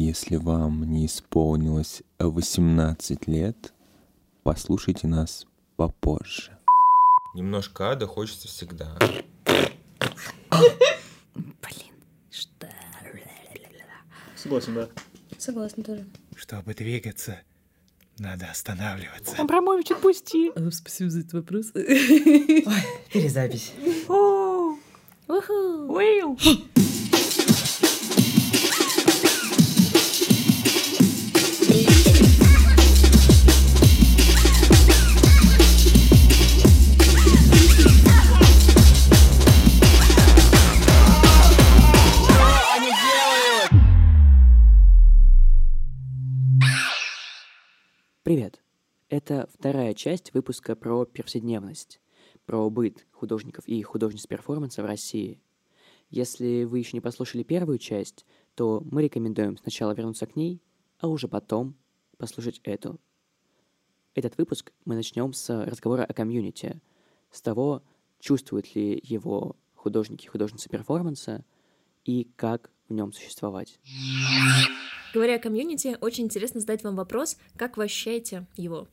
[0.00, 3.74] Если вам не исполнилось 18 лет,
[4.44, 6.56] послушайте нас попозже.
[7.34, 8.96] Немножко ада хочется всегда.
[10.52, 11.94] Блин,
[12.30, 12.68] что?
[14.36, 14.88] Согласен, да.
[15.36, 16.06] Согласна тоже.
[16.36, 17.40] Чтобы двигаться,
[18.20, 19.34] надо останавливаться.
[19.36, 20.52] Абрамович, отпусти.
[20.54, 21.72] А, спасибо за этот вопрос.
[21.72, 23.72] Перезапись.
[24.08, 24.76] О,
[49.20, 52.00] Это вторая часть выпуска про повседневность,
[52.46, 55.42] про быт художников и художниц перформанса в России.
[56.08, 60.62] Если вы еще не послушали первую часть, то мы рекомендуем сначала вернуться к ней,
[61.00, 61.74] а уже потом
[62.16, 63.00] послушать эту.
[64.14, 66.80] Этот выпуск мы начнем с разговора о комьюнити,
[67.32, 67.82] с того,
[68.20, 71.44] чувствуют ли его художники и художницы перформанса
[72.04, 73.78] и как в нем существовать.
[75.14, 78.88] Говоря о комьюнити, очень интересно задать вам вопрос, как вы ощущаете его,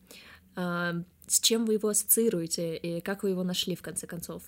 [0.55, 0.93] А,
[1.27, 4.43] с чем вы его ассоциируете и как вы его нашли в конце концов.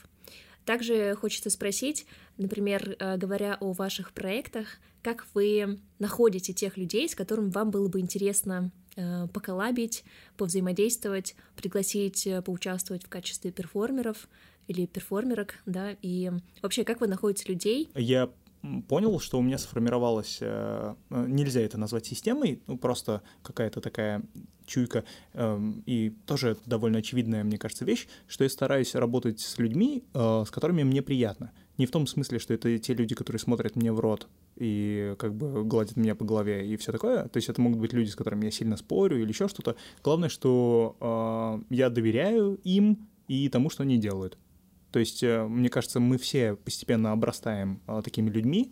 [0.64, 2.06] Также хочется спросить,
[2.38, 7.88] например, э, говоря о ваших проектах, как вы находите тех людей, с которыми вам было
[7.88, 10.04] бы интересно э, поколабить,
[10.36, 14.28] повзаимодействовать, пригласить э, поучаствовать в качестве перформеров
[14.68, 18.30] или перформерок, да, и вообще, как вы находите людей, Я
[18.88, 24.24] понял, что у меня сформировалась, э, э, нельзя это назвать системой, ну просто какая-то такая
[24.66, 30.04] чуйка, эм, и тоже довольно очевидная, мне кажется, вещь, что я стараюсь работать с людьми,
[30.14, 31.52] э, с которыми мне приятно.
[31.78, 35.36] Не в том смысле, что это те люди, которые смотрят мне в рот и как
[35.36, 37.28] бы гладят меня по голове и все такое.
[37.28, 39.76] То есть это могут быть люди, с которыми я сильно спорю или еще что-то.
[40.04, 44.40] Главное, что я доверяю им и тому, что они делают.
[44.92, 48.72] То есть, э, мне кажется, мы все постепенно обрастаем э, такими людьми,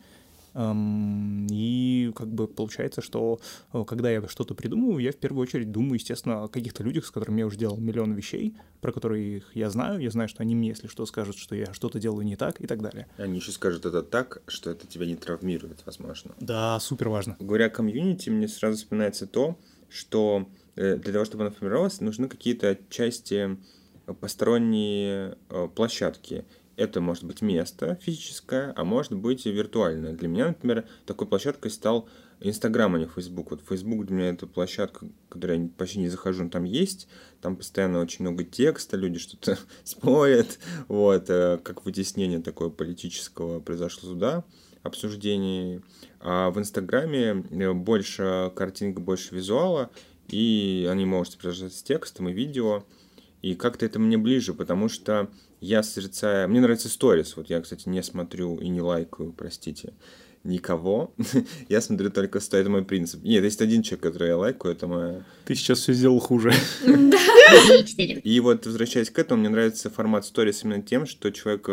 [0.54, 3.40] эм, и как бы получается, что
[3.74, 7.12] э, когда я что-то придумываю, я в первую очередь думаю, естественно, о каких-то людях, с
[7.12, 10.56] которыми я уже делал миллион вещей, про которые их я знаю, я знаю, что они
[10.56, 13.08] мне, если что, скажут, что я что-то делаю не так и так далее.
[13.18, 16.34] Они еще скажут это так, что это тебя не травмирует, возможно.
[16.40, 17.36] Да, супер важно.
[17.40, 19.58] Говоря о комьюнити, мне сразу вспоминается то,
[19.90, 23.58] что для того, чтобы она формировалась, нужны какие-то части
[24.14, 26.46] посторонние э, площадки.
[26.78, 30.14] Это может быть место физическое, а может быть и виртуальное.
[30.14, 32.10] Для меня, например, такой площадкой стал
[32.42, 33.52] Инстаграм, а не Фейсбук.
[33.52, 37.08] Вот Фейсбук для меня это площадка, которой я почти не захожу, но там есть,
[37.42, 44.10] там постоянно очень много текста, люди что-то спорят, вот, э, как вытеснение такое политического произошло
[44.10, 44.44] туда,
[44.84, 45.82] обсуждений.
[46.20, 49.90] А в Инстаграме э, больше картинок, больше визуала,
[50.28, 52.84] и они могут сопровождаться с текстом и видео,
[53.46, 55.30] и как-то это мне ближе, потому что
[55.62, 56.50] я созерцаю...
[56.50, 57.38] Мне нравится сторис.
[57.38, 59.94] Вот я, кстати, не смотрю и не лайкаю, простите,
[60.44, 61.14] никого.
[61.70, 62.62] я смотрю только сторис.
[62.64, 63.24] Это мой принцип.
[63.24, 65.24] Нет, есть один человек, который я лайкаю, это моя...
[65.46, 66.54] Ты сейчас все сделал хуже.
[68.24, 71.70] И вот, возвращаясь к этому, мне нравится формат сторис именно тем, что человек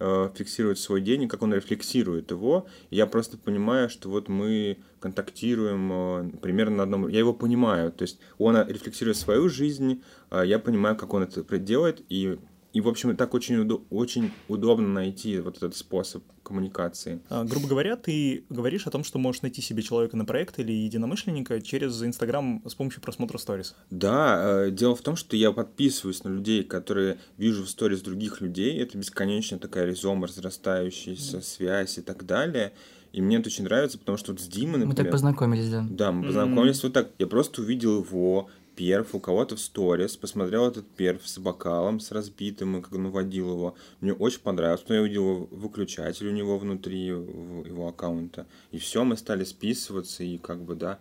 [0.00, 2.66] э, фиксирует свой день, и как он рефлексирует его.
[2.90, 7.08] Я просто понимаю, что вот мы контактируем э, примерно на одном...
[7.08, 11.58] Я его понимаю, то есть он рефлексирует свою жизнь, а я понимаю, как он это
[11.58, 12.38] делает, и
[12.72, 17.20] и, в общем, так очень, удо- очень удобно найти вот этот способ коммуникации.
[17.28, 20.72] А, грубо говоря, ты говоришь о том, что можешь найти себе человека на проект или
[20.72, 23.74] единомышленника через Инстаграм с помощью просмотра сторис.
[23.90, 28.40] Да, э, дело в том, что я подписываюсь на людей, которые вижу в сторис других
[28.40, 28.80] людей.
[28.80, 32.72] Это бесконечная такая ризома, разрастающаяся связь и так далее.
[33.12, 35.06] И мне это очень нравится, потому что вот с Димой, Мы например...
[35.06, 35.84] так познакомились, да.
[35.90, 37.10] Да, мы познакомились вот так.
[37.18, 38.48] Я просто увидел его,
[38.80, 43.10] перф у кого-то в сторис, посмотрел этот перф с бокалом, с разбитым, и как он
[43.10, 43.74] водил его.
[44.00, 44.80] Мне очень понравилось.
[44.80, 48.46] Потом я увидел выключатель у него внутри его аккаунта.
[48.70, 50.98] И все, мы стали списываться, и как бы, да.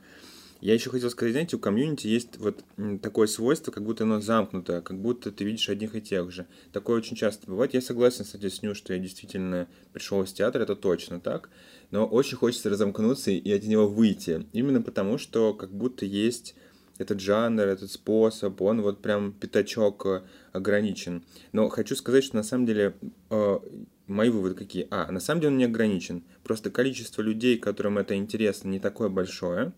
[0.60, 2.66] Я еще хотел сказать, знаете, у комьюнити есть вот
[3.02, 6.48] такое свойство, как будто оно замкнутое, как будто ты видишь одних и тех же.
[6.74, 7.74] Такое очень часто бывает.
[7.74, 11.50] Я согласен, кстати, с Ню, что я действительно пришел из театра, это точно так.
[11.92, 14.46] Но очень хочется разомкнуться и от него выйти.
[14.52, 16.56] Именно потому, что как будто есть
[17.00, 21.24] этот жанр, этот способ, он вот прям пятачок э, ограничен.
[21.54, 22.94] Но хочу сказать, что на самом деле
[23.32, 23.60] э,
[24.06, 24.88] мои выводы какие?
[24.92, 26.24] А, на самом деле он не ограничен.
[26.44, 29.72] Просто количество людей, которым это интересно, не такое большое.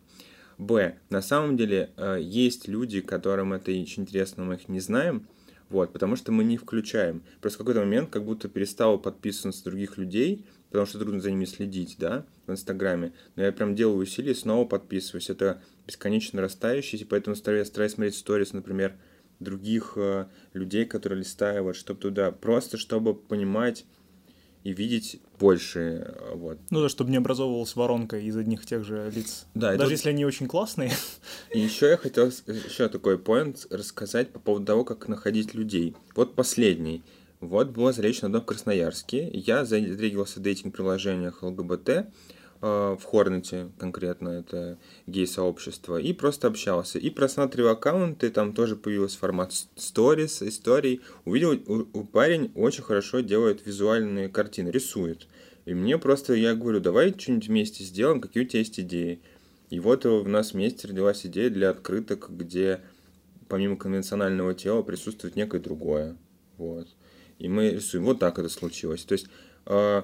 [0.57, 5.27] Б, на самом деле э, есть люди, которым это очень интересно, мы их не знаем.
[5.69, 7.23] Вот, потому что мы не включаем.
[7.39, 11.45] Просто в какой-то момент как будто перестал подписываться других людей, потому что трудно за ними
[11.45, 13.13] следить, да, в Инстаграме.
[13.35, 15.29] Но я прям делаю усилия, снова подписываюсь.
[15.29, 18.95] Это бесконечно нарастающий, и поэтому стараюсь, стараюсь смотреть сторис, например,
[19.39, 23.85] других э, людей, которые листают, чтобы туда, просто чтобы понимать
[24.63, 26.59] и видеть больше, э, вот.
[26.69, 29.47] Ну да, чтобы не образовывалась воронка из одних тех же лиц.
[29.55, 30.91] Да, Даже тут- если они очень классные.
[31.53, 35.95] И еще я хотел еще такой поинт рассказать по поводу того, как находить людей.
[36.15, 37.01] Вот последний.
[37.41, 39.27] Вот была заречена одно в Красноярске.
[39.33, 42.05] Я зарегился в дейтинг-приложениях ЛГБТ э,
[42.61, 44.77] в Хорнете конкретно, это
[45.07, 46.99] гей-сообщество, и просто общался.
[46.99, 51.01] И просматривал аккаунты, там тоже появился формат сторис, историй.
[51.25, 55.27] Увидел, у, у парень очень хорошо делает визуальные картины, рисует.
[55.65, 59.19] И мне просто, я говорю, давай что-нибудь вместе сделаем, какие у тебя есть идеи.
[59.71, 62.81] И вот у нас вместе родилась идея для открыток, где
[63.47, 66.17] помимо конвенционального тела присутствует некое другое.
[66.57, 66.87] Вот.
[67.41, 68.05] И мы рисуем.
[68.05, 69.03] Вот так это случилось.
[69.03, 69.27] То есть
[69.65, 70.03] э,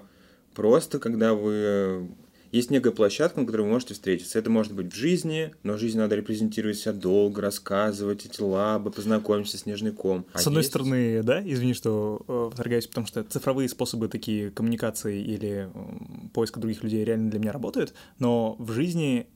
[0.56, 2.10] просто когда вы...
[2.54, 4.40] Есть некая площадка, на которой вы можете встретиться.
[4.40, 8.90] Это может быть в жизни, но в жизни надо репрезентировать себя долго, рассказывать эти лабы,
[8.90, 10.26] познакомиться с снежником.
[10.32, 14.50] А С одной есть- стороны, да, извини, что э, вторгаюсь, потому что цифровые способы такие
[14.52, 15.70] коммуникации или
[16.34, 19.28] поиска других людей реально для меня работают, но в жизни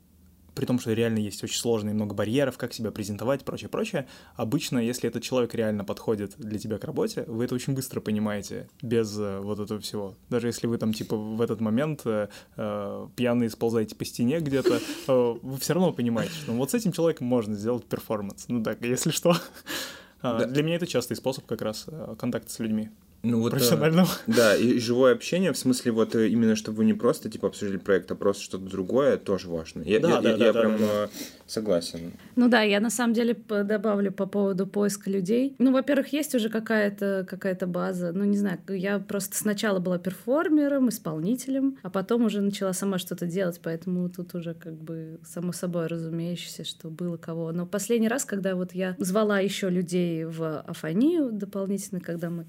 [0.55, 4.07] при том, что реально есть очень сложно и много барьеров, как себя презентовать, прочее, прочее,
[4.35, 8.69] обычно, если этот человек реально подходит для тебя к работе, вы это очень быстро понимаете,
[8.81, 10.15] без э, вот этого всего.
[10.29, 12.27] Даже если вы там, типа, в этот момент э,
[12.57, 16.91] э, пьяные сползаете по стене где-то, э, вы все равно понимаете, что вот с этим
[16.91, 18.45] человеком можно сделать перформанс.
[18.47, 19.35] Ну так, если что.
[20.23, 20.45] А, Да.
[20.45, 22.91] Для меня это частый способ как раз э, контакта с людьми.
[23.23, 24.09] Ну, вот, э, профессионального.
[24.27, 27.77] Да, и живое общение, в смысле, вот э, именно, чтобы вы не просто, типа, обсудили
[27.77, 29.83] проект, а просто что-то другое, тоже важно.
[29.83, 31.07] Я, Да, я, да, я- да, я да, прям да, э,
[31.45, 32.13] согласен.
[32.35, 35.55] Ну да, я на самом деле добавлю по поводу поиска людей.
[35.59, 38.11] Ну, во-первых, есть уже какая-то какая база.
[38.11, 43.27] Ну, не знаю, я просто сначала была перформером, исполнителем, а потом уже начала сама что-то
[43.27, 47.51] делать, поэтому тут уже как бы само собой разумеющееся, что было кого.
[47.51, 52.45] Но последний раз, когда вот я звала еще людей в Афонию дополнительно, когда мы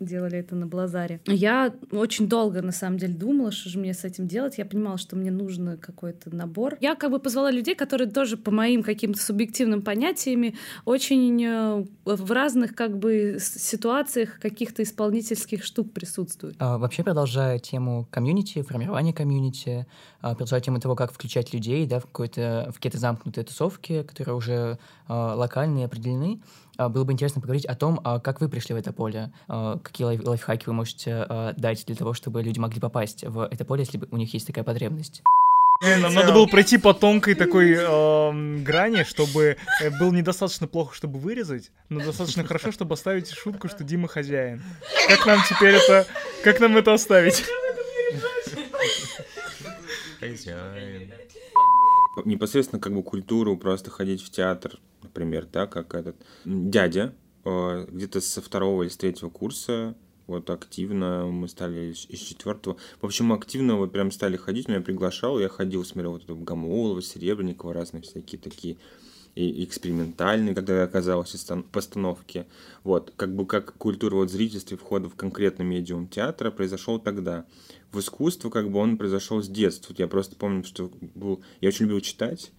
[0.00, 1.20] делали это на Блазаре.
[1.26, 4.58] Я очень долго, на самом деле, думала, что же мне с этим делать.
[4.58, 6.76] Я понимала, что мне нужно какой-то набор.
[6.80, 12.32] Я как бы позвала людей, которые тоже по моим каким-то субъективным понятиями очень э, в
[12.32, 16.56] разных как бы ситуациях каких-то исполнительских штук присутствуют.
[16.58, 19.86] А, Вообще, продолжая тему комьюнити, формирования комьюнити,
[20.20, 24.34] а, продолжая тему того, как включать людей да, в, какой-то, в какие-то замкнутые тусовки, которые
[24.34, 24.78] уже
[25.08, 26.40] а, локальные, определены,
[26.78, 30.06] было бы интересно поговорить о том, а, как вы пришли в это поле, а, какие
[30.06, 33.82] лайф- лайфхаки вы можете а, дать для того, чтобы люди могли попасть в это поле,
[33.82, 35.22] если бы у них есть такая потребность.
[35.82, 41.18] Нам надо было пройти по тонкой такой эм, грани, чтобы э, было недостаточно плохо, чтобы
[41.18, 44.62] вырезать, но достаточно хорошо, чтобы оставить шутку, что Дима хозяин.
[45.06, 46.06] Как нам теперь это...
[46.42, 47.44] Как нам это оставить?
[52.24, 57.14] Непосредственно как бы культуру просто ходить в театр, например, да, как этот дядя,
[57.44, 59.96] э, где-то со второго или с третьего курса,
[60.26, 62.76] вот активно мы стали из четвертого.
[63.00, 67.00] В общем, активно вот прям стали ходить, меня приглашал, я ходил, смотрел вот это Гамолова,
[67.00, 68.76] Серебренникова, разные всякие такие
[69.36, 72.46] и экспериментальные, когда я оказался в стан- постановке.
[72.82, 77.44] Вот, как бы как культура вот зрительства и входа в конкретный медиум театра произошел тогда.
[77.92, 79.90] В искусство как бы он произошел с детства.
[79.90, 81.42] Вот Я просто помню, что был...
[81.60, 82.50] Я очень любил читать,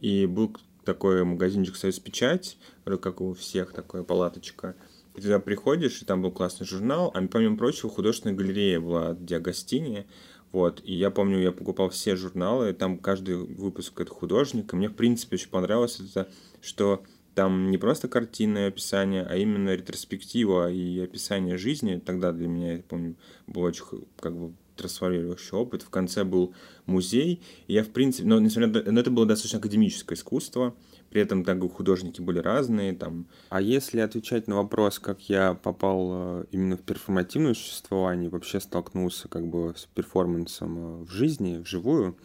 [0.00, 0.54] и был
[0.84, 4.76] такой магазинчик «Союз Печать», как у всех такая палаточка.
[5.16, 9.24] И туда приходишь, и там был классный журнал, а помимо прочего художественная галерея была от
[9.24, 10.06] Диагостини.
[10.52, 14.88] Вот, и я помню, я покупал все журналы, там каждый выпуск это художник, и мне,
[14.88, 16.28] в принципе, очень понравилось это,
[16.62, 17.02] что
[17.34, 22.02] там не просто картинное описание, а именно ретроспектива и описание жизни.
[22.04, 23.14] Тогда для меня, я помню,
[23.46, 23.84] был очень
[24.18, 25.82] как бы трансформирующий опыт.
[25.82, 26.54] В конце был
[26.86, 27.40] музей.
[27.66, 30.74] И я, в принципе, но, несмотря на но это было достаточно академическое искусство,
[31.10, 32.92] при этом так художники были разные.
[32.92, 33.26] Там.
[33.48, 39.28] А если отвечать на вопрос, как я попал э, именно в перформативное существование, вообще столкнулся
[39.28, 42.16] как бы с перформансом э, в жизни, вживую,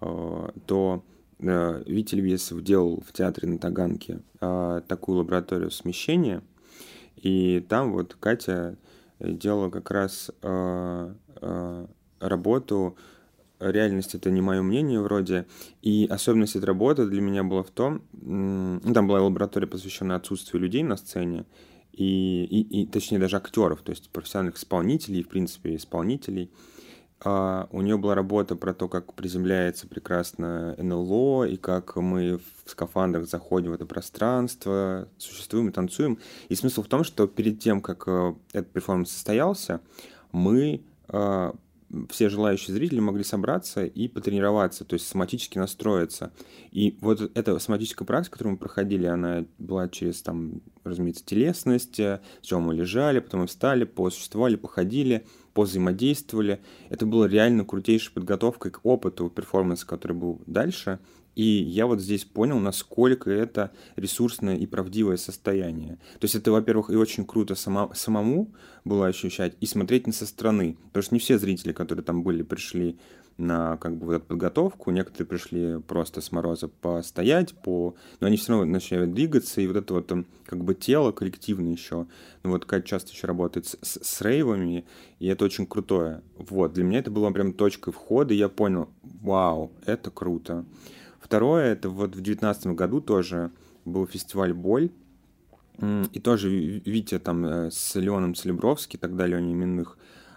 [0.00, 1.04] э, то
[1.38, 6.42] Витя Львесов делал в театре на Таганке такую лабораторию смещения,
[7.16, 8.76] и там вот Катя
[9.18, 10.30] делала как раз
[12.20, 12.98] работу
[13.60, 15.46] реальность это не мое мнение вроде.
[15.82, 20.62] И особенность этой работы для меня была в том, ну, там была лаборатория, посвященная отсутствию
[20.62, 21.44] людей на сцене,
[21.92, 26.50] и, и, и точнее даже актеров, то есть профессиональных исполнителей, в принципе, исполнителей.
[27.22, 32.70] А, у нее была работа про то, как приземляется прекрасно НЛО, и как мы в
[32.70, 36.18] скафандрах заходим в это пространство, существуем и танцуем.
[36.48, 39.80] И смысл в том, что перед тем, как э, этот перформанс состоялся,
[40.32, 41.52] мы э,
[42.08, 46.32] все желающие зрители могли собраться и потренироваться, то есть соматически настроиться.
[46.70, 52.60] И вот эта соматическая практика, которую мы проходили, она была через, там, разумеется, телесность, сначала
[52.60, 56.60] мы лежали, потом мы встали, посуществовали, походили, позаимодействовали.
[56.88, 61.00] Это была реально крутейшая подготовка к опыту перформанса, который был дальше.
[61.34, 65.98] И я вот здесь понял, насколько это ресурсное и правдивое состояние.
[66.18, 68.52] То есть это, во-первых, и очень круто сама, самому
[68.84, 70.76] было ощущать, и смотреть не со стороны.
[70.88, 72.98] Потому что не все зрители, которые там были, пришли
[73.40, 77.94] на как бы вот эту подготовку, некоторые пришли просто с мороза постоять, по...
[78.20, 81.72] но они все равно начинают двигаться, и вот это вот там как бы тело коллективное
[81.72, 82.06] еще,
[82.42, 84.84] ну вот Кать часто еще работает с, с, с рейвами,
[85.18, 86.22] и это очень крутое.
[86.36, 90.64] Вот, для меня это было прям точкой входа, и я понял, вау, это круто.
[91.30, 93.52] Второе, это вот в девятнадцатом году тоже
[93.84, 94.90] был фестиваль «Боль»,
[95.80, 99.96] и тоже Витя там э, с Леоном Целебровски, тогда Леней Именных,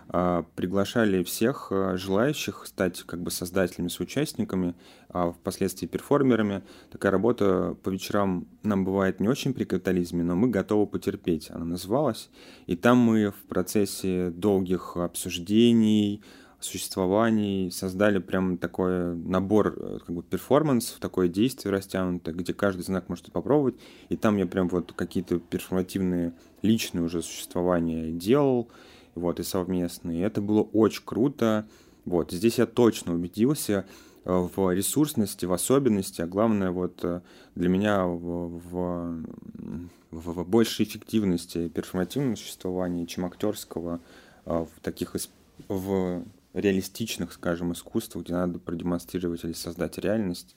[0.09, 4.75] а, приглашали всех э, желающих стать как бы создателями, соучастниками,
[5.09, 6.61] а впоследствии перформерами.
[6.91, 11.65] Такая работа по вечерам нам бывает не очень при капитализме, но мы готовы потерпеть, она
[11.65, 12.29] называлась.
[12.67, 16.21] И там мы в процессе долгих обсуждений,
[16.63, 23.09] существований создали прям такой набор э, как бы перформансов, такое действие растянутое, где каждый знак
[23.09, 23.75] может попробовать,
[24.09, 28.69] и там я прям вот какие-то перформативные личные уже существования делал,
[29.15, 30.19] вот, и совместные.
[30.19, 31.67] И это было очень круто.
[32.05, 33.85] Вот, здесь я точно убедился
[34.25, 37.21] э, в ресурсности, в особенности, а главное вот э,
[37.55, 39.23] для меня в, в,
[40.11, 43.99] в, в большей эффективности перформативного существования, чем актерского
[44.45, 45.15] в таких
[45.69, 46.23] в
[46.53, 50.55] реалистичных, скажем, искусствах, где надо продемонстрировать или создать реальность.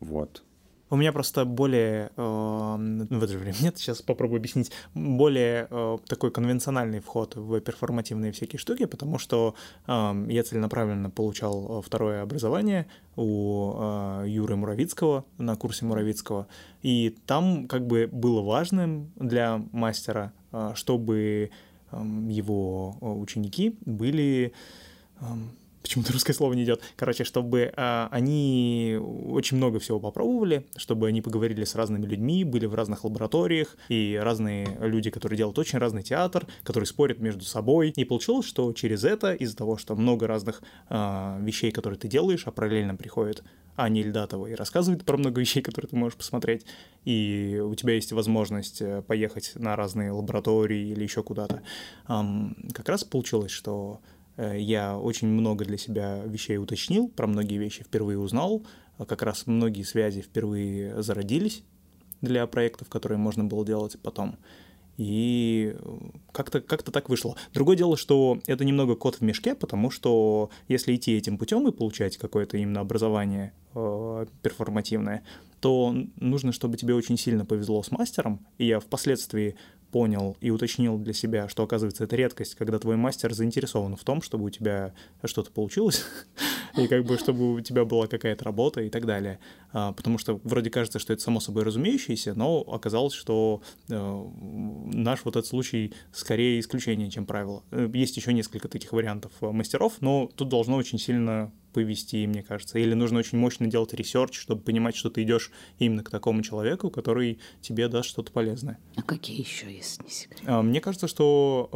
[0.00, 0.42] Вот.
[0.90, 2.22] У меня просто более, э,
[3.10, 8.32] в это же время нет, сейчас попробую объяснить, более э, такой конвенциональный вход в перформативные
[8.32, 9.54] всякие штуки, потому что
[9.86, 12.86] э, я целенаправленно получал второе образование
[13.16, 16.46] у э, Юры Муравицкого на курсе Муравицкого,
[16.82, 21.50] и там как бы было важным для мастера, э, чтобы
[21.90, 21.96] э,
[22.28, 24.52] его ученики были
[25.84, 26.82] почему-то русское слово не идет.
[26.96, 32.66] Короче, чтобы а, они очень много всего попробовали, чтобы они поговорили с разными людьми, были
[32.66, 37.90] в разных лабораториях, и разные люди, которые делают очень разный театр, которые спорят между собой.
[37.94, 42.44] И получилось, что через это, из-за того, что много разных а, вещей, которые ты делаешь,
[42.46, 43.44] а параллельно приходит
[43.76, 46.64] Аня Ильдатова и рассказывает про много вещей, которые ты можешь посмотреть,
[47.04, 51.60] и у тебя есть возможность э, поехать на разные лаборатории или еще куда-то.
[52.06, 57.84] Как раз получилось, что Э, я очень много для себя вещей уточнил, про многие вещи
[57.84, 58.64] впервые узнал,
[58.98, 61.62] а как раз многие связи впервые зародились
[62.20, 64.36] для проектов, которые можно было делать потом.
[64.96, 65.98] И э,
[66.32, 67.36] как-то как так вышло.
[67.52, 71.72] Другое дело, что это немного кот в мешке, потому что если идти этим путем и
[71.72, 75.24] получать какое-то именно образование э, перформативное,
[75.60, 78.46] то нужно, чтобы тебе очень сильно повезло с мастером.
[78.58, 79.56] И я впоследствии
[79.94, 84.22] понял и уточнил для себя, что, оказывается, это редкость, когда твой мастер заинтересован в том,
[84.22, 86.04] чтобы у тебя что-то получилось,
[86.78, 89.38] и как бы чтобы у тебя была какая-то работа и так далее.
[89.72, 94.24] А, потому что вроде кажется, что это само собой разумеющееся, но оказалось, что э,
[94.92, 97.64] наш вот этот случай скорее исключение, чем правило.
[97.70, 102.44] Э, есть еще несколько таких вариантов э, мастеров, но тут должно очень сильно повезти, мне
[102.44, 102.78] кажется.
[102.78, 105.50] Или нужно очень мощно делать research, чтобы понимать, что ты идешь
[105.80, 108.78] именно к такому человеку, который тебе даст что-то полезное.
[108.94, 110.40] А какие еще, если не секрет?
[110.46, 111.68] А, мне кажется, что,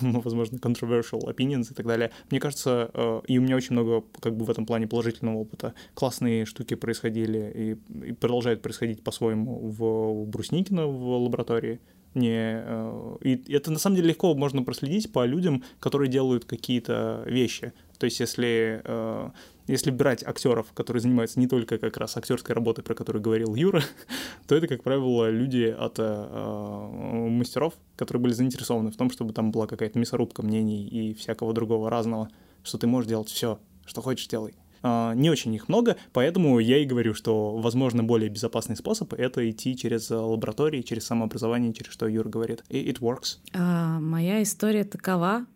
[0.00, 2.12] ну, возможно, controversial opinions и так далее.
[2.30, 5.74] Мне кажется, и у меня очень много, как бы в этом плане положительного опыта.
[5.94, 11.80] Классные штуки происходили и, и продолжают происходить по-своему в, в Брусникино в лаборатории
[12.16, 12.62] не...
[12.64, 17.72] Э, и это на самом деле легко можно проследить по людям, которые делают какие-то вещи.
[17.98, 19.30] То есть если, э,
[19.68, 23.82] если брать актеров, которые занимаются не только как раз актерской работой, про которую говорил Юра,
[24.46, 29.52] то это, как правило, люди от э, мастеров, которые были заинтересованы в том, чтобы там
[29.52, 32.30] была какая-то мясорубка мнений и всякого другого разного,
[32.66, 34.54] что ты можешь делать все, что хочешь, делай.
[34.82, 39.48] Uh, не очень их много, поэтому я и говорю, что, возможно, более безопасный способ— это
[39.50, 42.62] идти через лаборатории, через самообразование, через что Юра говорит.
[42.68, 43.38] И it works.
[43.52, 45.46] Uh, моя история такова.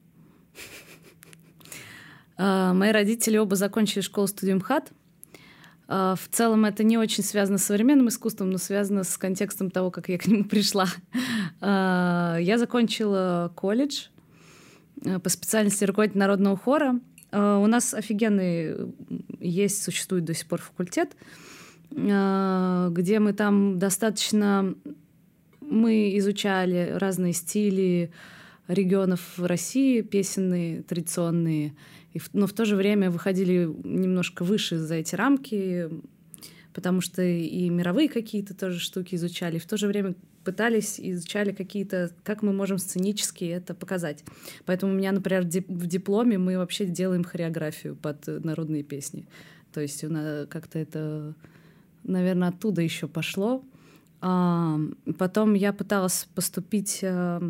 [2.43, 4.93] А, мои родители оба закончили школу-студию МХАТ.
[5.89, 9.91] А, в целом это не очень связано с современным искусством, но связано с контекстом того,
[9.91, 10.87] как я к нему пришла.
[11.61, 14.07] А, я закончила колледж
[15.23, 17.01] по специальности руководитель народного хора.
[17.33, 18.93] У нас офигенный
[19.39, 21.17] есть, существует до сих пор факультет,
[21.91, 24.75] где мы там достаточно...
[25.61, 28.11] Мы изучали разные стили,
[28.67, 31.75] регионов России, песенные, традиционные,
[32.33, 35.89] но в то же время выходили немножко выше за эти рамки,
[36.73, 41.53] потому что и мировые какие-то тоже штуки изучали, и в то же время пытались, изучали
[41.53, 44.25] какие-то, как мы можем сценически это показать.
[44.65, 49.27] Поэтому у меня, например, в дипломе мы вообще делаем хореографию под народные песни.
[49.73, 51.35] То есть у нас как-то это,
[52.05, 53.63] наверное, оттуда еще пошло.
[54.21, 57.41] Потом я пыталась поступить а,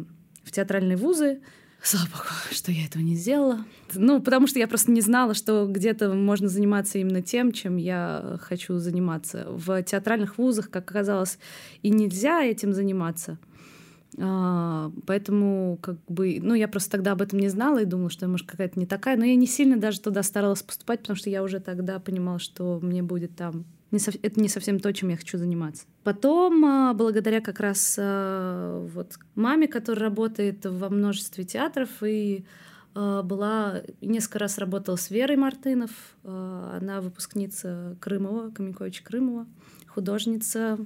[0.44, 1.40] в театральные вузы,
[1.82, 3.64] Слава богу, что я этого не сделала.
[3.94, 8.38] Ну, потому что я просто не знала, что где-то можно заниматься именно тем, чем я
[8.42, 9.46] хочу заниматься.
[9.48, 11.38] В театральных вузах, как оказалось,
[11.82, 13.38] и нельзя этим заниматься.
[14.18, 18.26] А, поэтому, как бы, ну, я просто тогда об этом не знала и думала, что
[18.26, 19.16] я, может, какая-то не такая.
[19.16, 22.78] Но я не сильно даже туда старалась поступать, потому что я уже тогда понимала, что
[22.82, 23.64] мне будет там.
[23.98, 25.84] Это не совсем то, чем я хочу заниматься.
[26.04, 32.44] Потом, а, благодаря как раз а, вот маме, которая работает во множестве театров и
[32.94, 35.90] а, была несколько раз работала с Верой Мартынов,
[36.24, 39.46] она выпускница Крымова, Каменькович Крымова,
[39.86, 40.78] художница.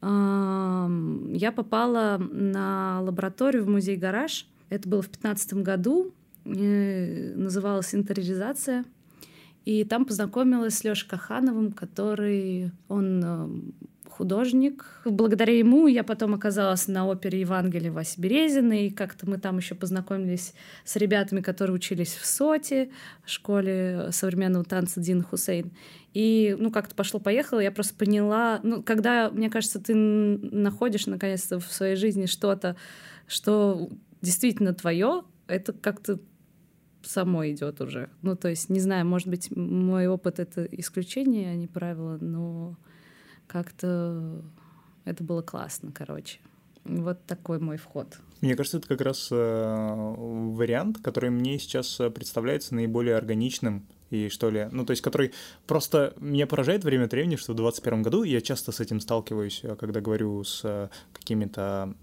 [0.00, 4.46] Я попала на лабораторию в музей «Гараж».
[4.68, 6.14] Это было в 2015 году.
[6.44, 8.84] Э, называлась «Интериоризация».
[9.68, 13.48] И там познакомилась с Лёшей Кахановым, который, он э,
[14.08, 15.02] художник.
[15.04, 19.74] Благодаря ему я потом оказалась на опере Евангелия Васи Березина, и как-то мы там еще
[19.74, 20.54] познакомились
[20.86, 22.88] с ребятами, которые учились в СОТе,
[23.26, 25.70] школе современного танца Дин Хусейн.
[26.14, 31.70] И, ну, как-то пошло-поехало, я просто поняла, ну, когда, мне кажется, ты находишь, наконец-то, в
[31.70, 32.74] своей жизни что-то,
[33.26, 33.90] что
[34.22, 36.20] действительно твое, это как-то
[37.08, 38.10] само идет уже.
[38.22, 42.76] Ну, то есть, не знаю, может быть, мой опыт— это исключение, а не правило, но
[43.46, 44.42] как-то
[45.04, 46.38] это было классно, короче.
[46.84, 48.18] Вот такой мой вход.
[48.40, 54.48] Мне кажется, это как раз э, вариант, который мне сейчас представляется наиболее органичным и что
[54.48, 55.32] ли, ну, то есть, который
[55.66, 59.60] просто меня поражает время от времени, что в 2021 году я часто с этим сталкиваюсь,
[59.62, 61.94] э, когда говорю с э, какими-то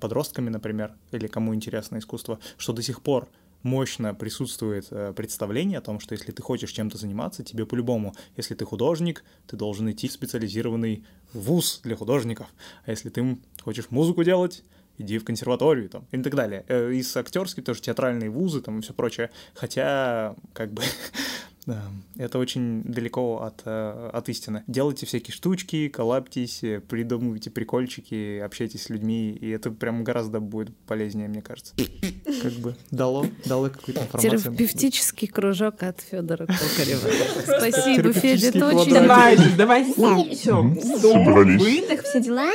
[0.00, 3.28] подростками, например, или кому интересно искусство, что до сих пор
[3.62, 8.54] мощно присутствует э, представление о том, что если ты хочешь чем-то заниматься, тебе по-любому, если
[8.54, 12.48] ты художник, ты должен идти в специализированный вуз для художников.
[12.84, 14.64] А если ты хочешь музыку делать,
[14.98, 16.64] иди в консерваторию там и так далее.
[16.68, 19.30] Э, из актерских тоже театральные вузы там и все прочее.
[19.54, 20.82] Хотя, как бы,
[22.16, 24.64] это очень далеко от, э, от истины.
[24.66, 31.28] Делайте всякие штучки, коллаптесь, придумывайте прикольчики, общайтесь с людьми, и это прям гораздо будет полезнее,
[31.28, 31.74] мне кажется.
[32.42, 34.38] Как бы дало, дало какую-то информацию.
[34.40, 37.10] Терапевтический кружок от Федора Кокарева.
[37.44, 38.94] Спасибо, Федя, это очень...
[38.94, 40.62] Давай, давай, все.
[40.62, 42.50] Выдох, все дела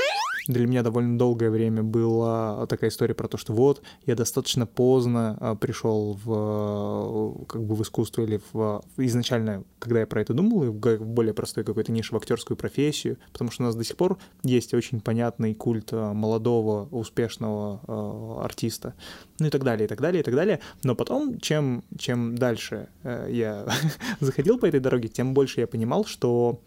[0.47, 5.37] для меня довольно долгое время была такая история про то, что вот, я достаточно поздно
[5.39, 10.71] а, пришел в, как бы в искусство или в, изначально, когда я про это думал,
[10.71, 14.17] в более простой какой-то нише, в актерскую профессию, потому что у нас до сих пор
[14.43, 18.93] есть очень понятный культ а, молодого, успешного э, артиста,
[19.39, 20.59] ну и так далее, и так далее, и так далее.
[20.83, 23.67] Но потом, чем, чем дальше э, я
[24.19, 26.59] заходил по этой дороге, тем больше я понимал, что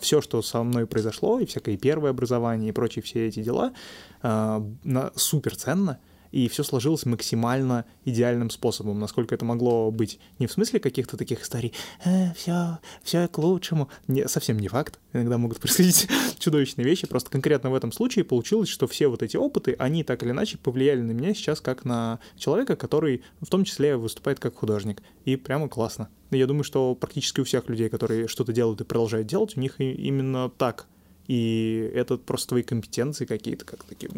[0.00, 3.72] все, что со мной произошло, и всякое первое образование, и прочие все эти дела,
[4.22, 4.64] а,
[5.16, 5.98] супер ценно,
[6.34, 10.18] и все сложилось максимально идеальным способом, насколько это могло быть.
[10.40, 11.72] Не в смысле каких-то таких историй,
[12.04, 13.88] э, все, все к лучшему.
[14.08, 14.98] Не, совсем не факт.
[15.12, 16.08] Иногда могут происходить
[16.40, 17.06] чудовищные вещи.
[17.06, 20.58] Просто конкретно в этом случае получилось, что все вот эти опыты, они так или иначе
[20.58, 25.04] повлияли на меня сейчас как на человека, который в том числе выступает как художник.
[25.24, 26.08] И прямо классно.
[26.32, 29.78] Я думаю, что практически у всех людей, которые что-то делают и продолжают делать, у них
[29.78, 30.88] именно так.
[31.28, 34.10] И это просто твои компетенции какие-то, как такие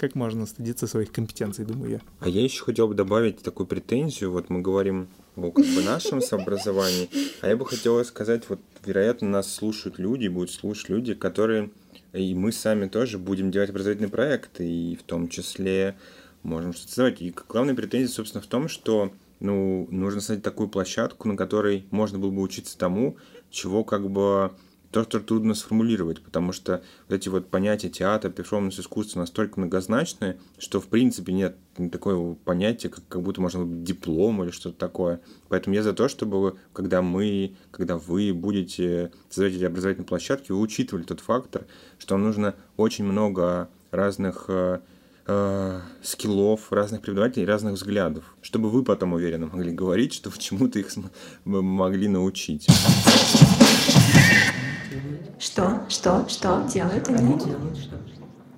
[0.00, 2.00] как можно стыдиться своих компетенций, думаю я.
[2.20, 4.32] А я еще хотел бы добавить такую претензию.
[4.32, 7.10] Вот мы говорим о как бы нашем сообразовании,
[7.42, 11.70] а я бы хотел сказать, вот, вероятно, нас слушают люди, будут слушать люди, которые,
[12.14, 15.96] и мы сами тоже будем делать образовательные проекты, и в том числе
[16.42, 17.20] можем что-то создавать.
[17.20, 22.18] И главная претензия, собственно, в том, что ну, нужно создать такую площадку, на которой можно
[22.18, 23.18] было бы учиться тому,
[23.50, 24.52] чего как бы
[24.90, 30.38] то, что трудно сформулировать, потому что вот эти вот понятия театра, перформанс, искусство настолько многозначные,
[30.58, 31.56] что в принципе нет
[31.92, 35.20] такого понятия, как, как будто можно диплом или что-то такое.
[35.48, 40.58] Поэтому я за то, чтобы когда мы, когда вы будете создавать эти образовательные площадки, вы
[40.58, 41.66] учитывали тот фактор,
[41.98, 44.80] что нужно очень много разных э,
[45.26, 50.88] э, скиллов, разных преподавателей, разных взглядов, чтобы вы потом уверенно могли говорить, что чему-то их
[51.44, 52.66] могли научить.
[55.38, 55.82] Что?
[55.88, 56.28] Что?
[56.28, 57.38] Что делают они?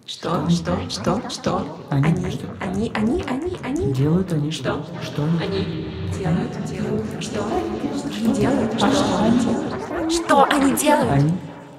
[0.04, 0.48] Что?
[0.50, 0.78] Что?
[0.90, 1.30] Что?
[1.30, 1.66] Что?
[1.90, 2.40] Они.
[2.60, 3.92] Они, они, они, они.
[3.92, 4.84] Делают они Что?
[5.02, 5.88] Что они?
[6.18, 7.22] Делают, делают.
[7.22, 7.44] Что?
[7.44, 8.74] Они делают.
[8.74, 8.86] Что?
[9.20, 10.12] Они делают.
[10.12, 11.32] Что они делают?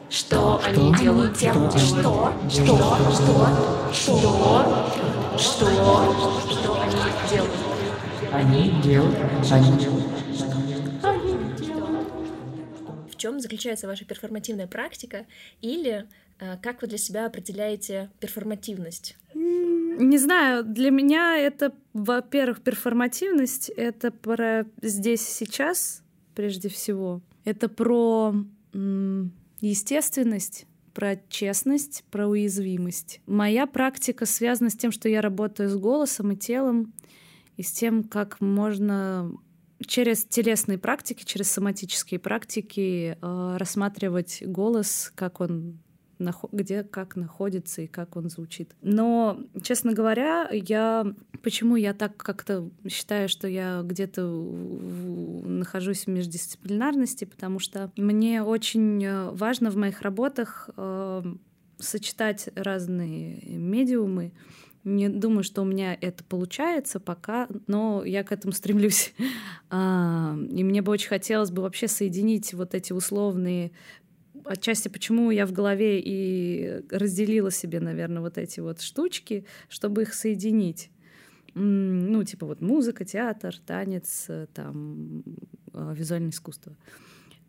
[0.10, 1.38] Что они делают?
[1.38, 1.78] Делают.
[1.78, 2.34] Что?
[2.49, 2.97] Что?
[3.12, 3.47] Что?
[3.91, 4.89] Что?
[5.38, 5.73] Что?
[6.49, 7.52] Что они делают?
[8.32, 9.17] Они делают.
[9.52, 9.71] Они.
[9.71, 10.22] В
[13.23, 15.25] чем заключается ваша перформативная практика
[15.62, 16.05] или
[16.39, 19.15] э, как вы для себя определяете перформативность?
[19.33, 26.03] Не знаю, для меня это, во-первых, перформативность, это про здесь сейчас,
[26.36, 27.21] прежде всего.
[27.45, 28.36] Это про
[29.62, 33.21] естественность, про честность, про уязвимость.
[33.25, 36.93] Моя практика связана с тем, что я работаю с голосом и телом,
[37.55, 39.31] и с тем, как можно
[39.86, 45.80] через телесные практики, через соматические практики э, рассматривать голос, как он
[46.52, 48.76] где как находится и как он звучит.
[48.82, 57.26] Но, честно говоря, я почему я так как-то считаю, что я где-то нахожусь в междисциплинарности,
[57.26, 61.24] потому что мне очень э, важно в моих работах э,
[61.80, 64.32] сочетать разные медиумы.
[64.84, 69.13] Не думаю, что у меня это получается пока, но я к этому стремлюсь.
[69.76, 73.72] А, И мне бы очень хотелось бы вообще соединить вот эти условные
[74.46, 80.13] отчасти почему я в голове и разделила себе, наверное, вот эти вот штучки, чтобы их
[80.13, 80.91] соединить.
[81.56, 85.24] Ну, типа вот музыка, театр, танец, э, там,
[85.74, 86.76] э, визуальное искусство.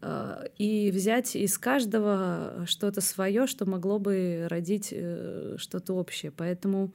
[0.03, 6.31] Э, И взять из каждого что-то свое, что могло бы родить э, что-то общее.
[6.33, 6.93] Поэтому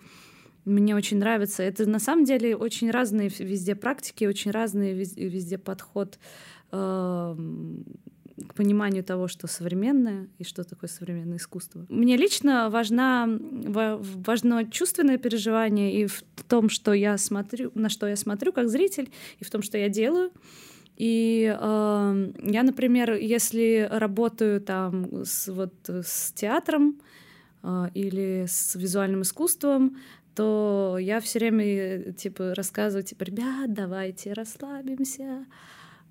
[0.69, 1.63] мне очень нравится.
[1.63, 6.19] Это на самом деле очень разные везде практики, очень разный вез- везде подход
[6.71, 7.83] эм,
[8.47, 11.85] к пониманию того, что современное и что такое современное искусство.
[11.89, 18.07] Мне лично важна, ва- важно чувственное переживание и в том, что я смотрю, на что
[18.07, 20.31] я смотрю как зритель, и в том, что я делаю.
[20.97, 26.99] И э, я, например, если работаю там с, вот, с театром
[27.63, 29.97] э, или с визуальным искусством,
[30.39, 35.45] то я все время типа рассказываю, типа, ребят, давайте расслабимся,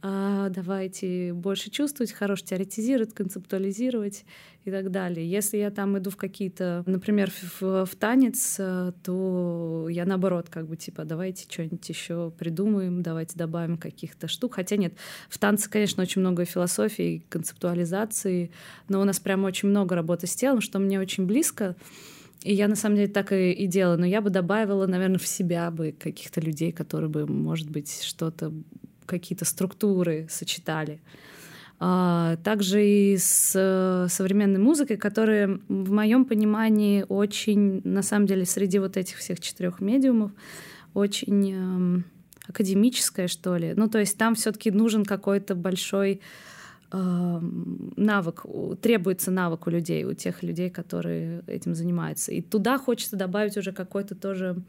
[0.03, 4.27] а, давайте больше чувствовать, хорошо теоретизировать, концептуализировать
[4.67, 5.27] и так далее.
[5.27, 10.51] Если я там иду в какие-то, например, в, в- в танец, э, то я наоборот,
[10.51, 14.57] как бы типа, давайте что-нибудь еще придумаем, давайте добавим каких-то штук.
[14.57, 14.93] Хотя нет,
[15.31, 18.51] в танце, конечно, очень много философии, концептуализации,
[18.91, 21.77] но у нас прямо очень много работы с телом, что мне очень близко.
[22.42, 23.98] И я на самом деле так и, и делаю.
[23.98, 28.53] Но я бы добавила, наверное, в себя бы каких-то людей, которые бы, может быть, что-то,
[29.07, 31.01] какие-то структуры сочетали.
[31.81, 38.44] А, также и с э, современной музыкой, которая в моем понимании очень, на самом деле,
[38.44, 40.33] среди вот этих всех четырех медиумов,
[40.94, 42.05] очень эм,
[42.48, 43.74] академическая, что ли.
[43.77, 46.20] Ну, то есть там все-таки нужен какой-то большой
[46.90, 52.33] навык, у- требуется навык у людей, у тех людей, которые этим занимаются.
[52.33, 54.62] И туда хочется добавить уже какой-то тоже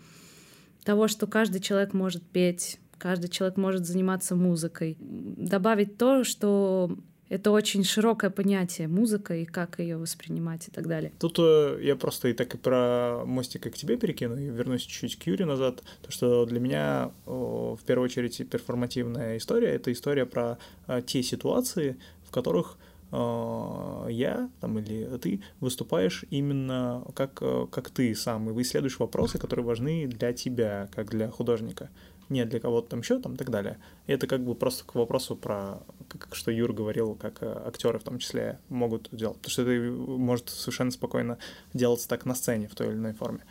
[0.83, 4.97] того, что каждый человек может петь, каждый человек может заниматься музыкой.
[4.99, 6.97] Добавить то, что
[7.29, 11.11] это очень широкое понятие музыка и как ее воспринимать и так далее.
[11.19, 14.81] Тут э, я просто и так и про мостик и к тебе перекину, и вернусь
[14.81, 15.83] чуть-чуть к Юре назад.
[16.01, 21.21] То, что для меня о, в первую очередь перформативная история— это история про э, те
[21.21, 22.77] ситуации, в которых
[23.11, 28.97] э, я там, или ты выступаешь именно как, э, как ты сам, и вы исследуешь
[28.97, 31.91] вопросы, которые важны для тебя, как для художника
[32.29, 33.77] не для кого-то там еще, там и так далее.
[34.07, 37.99] И это как бы просто к вопросу про, как, что Юр говорил, как э, актеры
[37.99, 39.37] в том числе могут делать.
[39.37, 41.37] Потому что это может совершенно спокойно
[41.73, 43.41] делаться так на сцене в той или иной форме.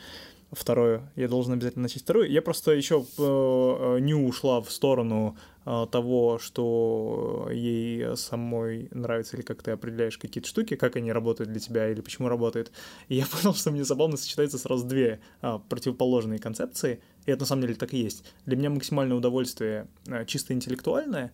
[0.50, 2.30] Второе, я должен обязательно начать вторую.
[2.30, 9.42] Я просто еще э, не ушла в сторону э, того, что ей самой нравится, или
[9.42, 12.72] как ты определяешь какие-то штуки, как они работают для тебя, или почему работают.
[13.08, 15.20] И я понял, что мне забавно сочетается сразу две
[15.68, 18.24] противоположные концепции, и это на самом деле так и есть.
[18.46, 19.86] Для меня максимальное удовольствие
[20.26, 21.30] чисто интеллектуальное,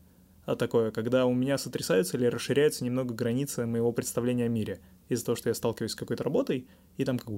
[0.59, 5.37] такое, когда у меня сотрясаются или расширяются немного границы моего представления о мире из-за того,
[5.37, 7.29] что я сталкиваюсь с какой-то работой, и там как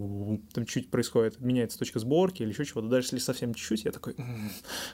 [0.53, 4.15] там чуть происходит, меняется точка сборки или еще чего-то, даже если совсем чуть-чуть, я такой,
[4.19, 4.51] «М,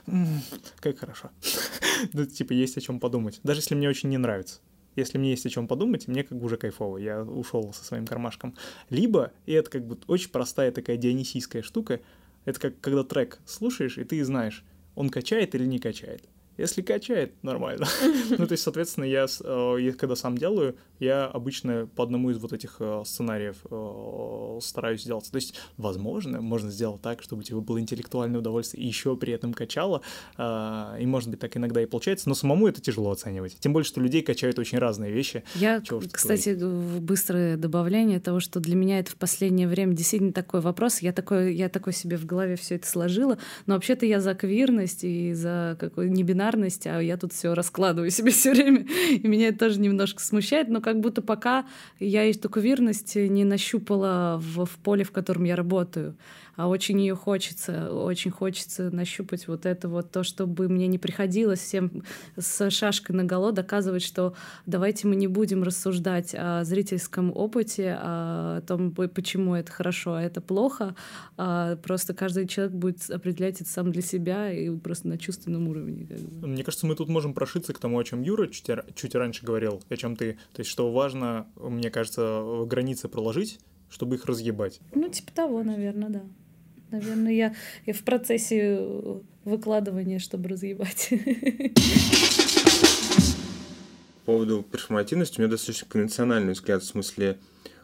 [0.07, 0.41] м,
[0.79, 1.31] как хорошо.
[2.13, 3.39] Ну, типа, есть о чем подумать.
[3.43, 4.59] Даже если мне очень не нравится.
[4.95, 8.05] Если мне есть о чем подумать, мне как бы уже кайфово, я ушел со своим
[8.05, 8.55] кармашком.
[8.89, 12.01] Либо, и это как бы очень простая такая дионисийская штука,
[12.45, 14.63] это как когда трек слушаешь, и ты знаешь,
[14.95, 16.27] он качает или не качает.
[16.57, 17.85] Если качает, нормально.
[18.29, 22.37] ну, то есть, соответственно, я, э, я когда сам делаю, я обычно по одному из
[22.37, 25.29] вот этих э, сценариев э, стараюсь сделать.
[25.31, 29.33] То есть, возможно, можно сделать так, чтобы у тебя было интеллектуальное удовольствие и еще при
[29.33, 30.01] этом качало.
[30.37, 33.57] И, может быть, так иногда и получается, но самому это тяжело оценивать.
[33.59, 35.43] Тем более, что людей качают очень разные вещи.
[35.55, 40.61] Я, кстати, в- быстрое добавление того, что для меня это в последнее время действительно такой
[40.61, 40.99] вопрос.
[40.99, 45.03] Я такой, я такой себе в голове все это сложила, но вообще-то я за квирность
[45.03, 46.11] и за какую
[46.43, 50.69] небинарность, а я тут все раскладываю себе все время, и меня это тоже немножко смущает,
[50.69, 51.65] но как будто пока
[51.99, 56.15] я эту квирность не нащупала в, в поле, в котором я работаю,
[56.55, 61.59] а очень ее хочется, очень хочется нащупать вот это вот то, чтобы мне не приходилось
[61.59, 62.03] всем
[62.37, 64.35] с шашкой наголо доказывать, что
[64.65, 70.41] давайте мы не будем рассуждать о зрительском опыте, о том, почему это хорошо, а это
[70.41, 70.95] плохо,
[71.37, 76.05] а просто каждый человек будет определять это сам для себя и просто на чувственном уровне.
[76.05, 76.47] как бы.
[76.47, 79.81] Мне кажется, мы тут можем прошиться к тому, о чем Юра чуть, чуть раньше говорил,
[79.89, 80.33] и о чем ты.
[80.53, 84.79] То есть, что важно, мне кажется, границы проложить, чтобы их разъебать.
[84.93, 86.21] Ну, типа того, наверное, да.
[86.93, 87.55] Наверное, я,
[87.87, 91.09] я в процессе э, выкладывания, чтобы разъебать.
[94.25, 97.39] По поводу перформативности у меня достаточно конвенциональный взгляд, в смысле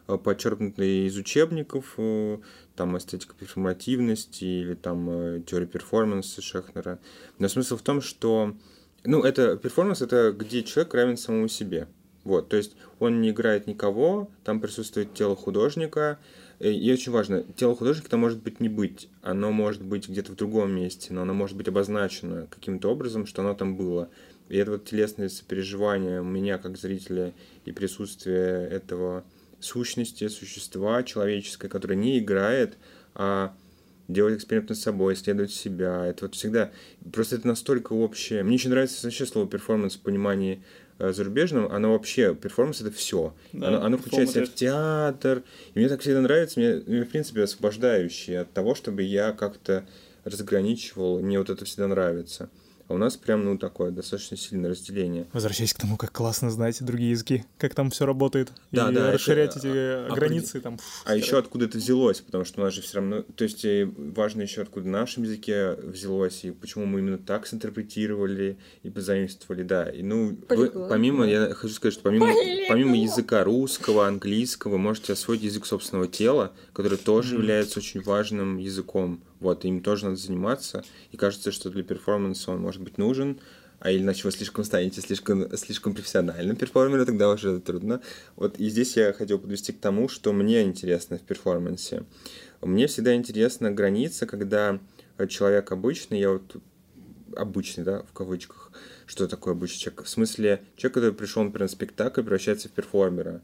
[0.06, 2.38] э, подчеркнутый из учебников, э,
[2.76, 7.00] там эстетика перформативности или там теория перформанса Шехнера.
[7.40, 8.54] Но смысл в том, что
[9.02, 11.88] ну, это перформанс, это где человек равен самому себе.
[12.22, 16.20] Вот, то есть он не играет никого, там присутствует тело художника,
[16.60, 20.72] и очень важно, тело художника может быть не быть, оно может быть где-то в другом
[20.72, 24.10] месте, но оно может быть обозначено каким-то образом, что оно там было.
[24.50, 27.32] И это вот телесное сопереживание меня как зрителя
[27.64, 29.24] и присутствие этого
[29.60, 32.76] сущности, существа человеческое, которое не играет,
[33.14, 33.54] а
[34.08, 36.04] делать эксперимент над собой, исследовать себя.
[36.06, 36.72] Это вот всегда...
[37.12, 38.42] Просто это настолько общее.
[38.42, 40.60] Мне очень нравится вообще слово перформанс в понимании э,
[41.12, 41.70] зарубежном.
[41.70, 42.34] Оно вообще...
[42.34, 43.34] Перформанс— это все.
[43.52, 44.50] Да, оно, оно включает в себя performative.
[44.50, 45.42] в театр.
[45.74, 46.60] И мне так всегда нравится.
[46.60, 49.86] Мне, мне, в принципе, освобождающее от того, чтобы я как-то
[50.24, 51.20] разграничивал.
[51.20, 52.50] Мне вот это всегда нравится.
[52.90, 55.28] А у нас прям, ну, такое достаточно сильное разделение.
[55.32, 59.00] Возвращаясь к тому, как классно знать другие языки, как там все работает, Да, и да,
[59.02, 60.76] это, расширять а, эти а, границы там.
[61.04, 63.88] А еще откуда это взялось, потому что у нас же все равно, то есть э,
[63.96, 69.62] важно еще откуда в нашем языке взялось и почему мы именно так синтерпретировали и позаимствовали,
[69.62, 69.88] да.
[69.88, 72.26] И ну, вы- помимо, я хочу сказать, что помимо,
[72.68, 78.56] помимо языка русского, английского, вы можете освоить язык собственного тела, который тоже является очень важным
[78.56, 79.20] языком.
[79.40, 80.84] Вот, им тоже надо заниматься.
[81.10, 83.40] И кажется, что для перформанса он может быть нужен,
[83.80, 88.02] а иначе вы слишком станете слишком, слишком профессиональным перформером, тогда уже трудно.
[88.36, 92.04] Вот и здесь я хотел подвести к тому, что мне интересно в перформансе.
[92.60, 94.78] Мне всегда интересна граница, когда
[95.28, 96.56] человек обычный, я вот
[97.36, 98.70] обычный, да, в кавычках,
[99.06, 100.04] что такое обычный человек?
[100.04, 103.40] В смысле, человек, который пришел, например, на спектакль, превращается в перформера.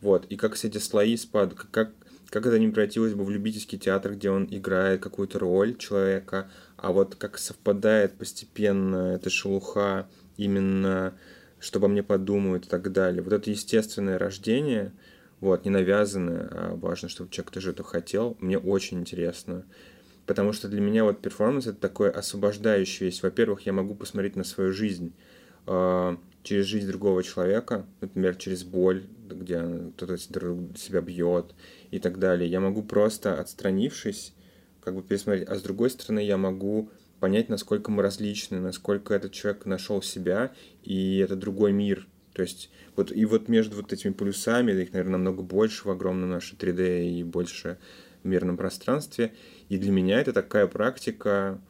[0.00, 1.92] Вот, и как все эти слои спад, как,
[2.30, 6.92] как это не превратилось бы в любительский театр, где он играет какую-то роль человека, а
[6.92, 11.14] вот как совпадает постепенно эта шелуха именно,
[11.58, 13.22] что обо мне подумают и так далее.
[13.22, 14.92] Вот это естественное рождение,
[15.40, 19.64] вот, не навязанное, а важно, чтобы человек тоже это хотел, мне очень интересно.
[20.26, 23.22] Потому что для меня вот перформанс это такой освобождающий вещь.
[23.22, 25.12] Во-первых, я могу посмотреть на свою жизнь
[25.66, 29.62] э, через жизнь другого человека, например, через боль, где
[29.96, 31.54] кто-то себя бьет
[31.90, 32.50] и так далее.
[32.50, 34.34] Я могу просто, отстранившись,
[34.82, 35.48] как бы пересмотреть.
[35.48, 40.52] А с другой стороны, я могу понять, насколько мы различны, насколько этот человек нашел себя,
[40.82, 42.08] и это другой мир.
[42.32, 46.30] То есть вот и вот между вот этими полюсами, их, наверное, намного больше в огромном
[46.30, 47.78] нашем 3D и больше
[48.22, 49.34] в мирном пространстве.
[49.68, 51.60] И для меня это такая практика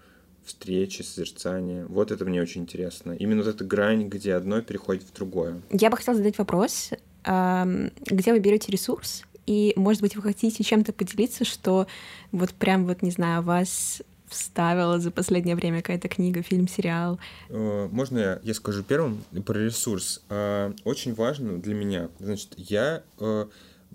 [0.45, 1.87] встречи, созерцания.
[1.87, 3.13] Вот это мне очень интересно.
[3.13, 5.61] Именно вот эта грань, где одно переходит в другое.
[5.71, 6.91] Я бы хотела задать вопрос,
[7.25, 11.87] где вы берете ресурс, и, может быть, вы хотите чем-то поделиться, что
[12.31, 17.19] вот прям вот, не знаю, вас вставила за последнее время какая-то книга, фильм, сериал.
[17.49, 20.23] Э, Можно я, я скажу первым про ресурс?
[20.29, 22.11] А, Очень важно для меня.
[22.21, 23.47] Значит, я э,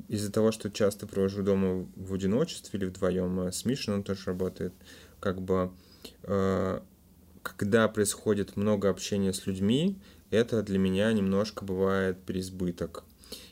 [0.10, 4.74] из-за того, что часто провожу дома в одиночестве или вдвоем с Мишей, он тоже работает,
[5.22, 5.85] как бы э,
[6.24, 9.98] когда происходит много общения с людьми,
[10.32, 13.04] это для меня немножко бывает переизбыток.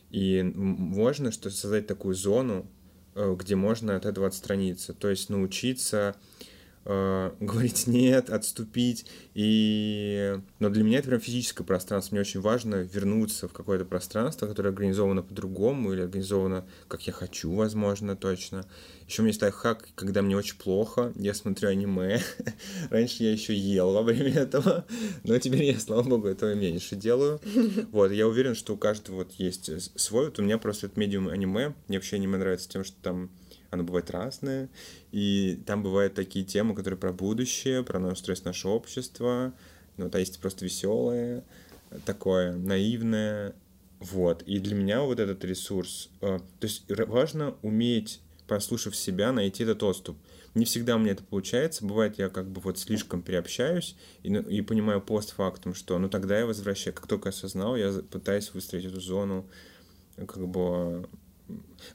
[0.10, 2.68] И м, важно, что создать такую зону,
[3.16, 4.94] э, где можно от этого отстраниться.
[4.94, 6.16] То есть научиться
[6.86, 9.06] э, говорить нет, отступить.
[9.34, 10.39] И...
[10.60, 12.15] Но для меня это прям физическое пространство.
[12.15, 17.54] Мне очень важно вернуться в какое-то пространство, которое организовано по-другому или организовано, как я хочу,
[17.54, 18.65] возможно, точно.
[19.08, 22.22] Еще у меня есть лайфхак, когда мне очень плохо, я смотрю аниме.
[22.89, 24.86] Раньше я еще ел во время этого,
[25.24, 27.39] но теперь я, слава богу, этого меньше делаю.
[27.91, 29.69] Вот, я уверен, что у каждого вот есть
[30.00, 30.26] свой.
[30.26, 31.76] Вот у меня просто это медиум аниме.
[31.88, 33.30] Мне вообще аниме нравится тем, что там
[33.73, 34.69] оно бывает разное,
[35.12, 39.53] и там бывают такие темы, которые про будущее, про устройство нашего общества,
[39.97, 41.43] ну, то есть просто веселое,
[42.05, 43.55] такое наивное,
[43.99, 44.43] вот.
[44.43, 49.81] И для меня вот этот ресурс, э, то есть важно уметь, послушав себя, найти этот
[49.81, 50.17] отступ.
[50.53, 51.83] Не всегда меня это получается.
[51.83, 56.38] Бывает, я как бы вот слишком переобщаюсь и, ну, и понимаю постфактум, что ну тогда
[56.38, 56.95] я возвращаю.
[56.95, 59.47] Как только осознал, я пытаюсь выстроить эту зону
[60.15, 61.07] как бы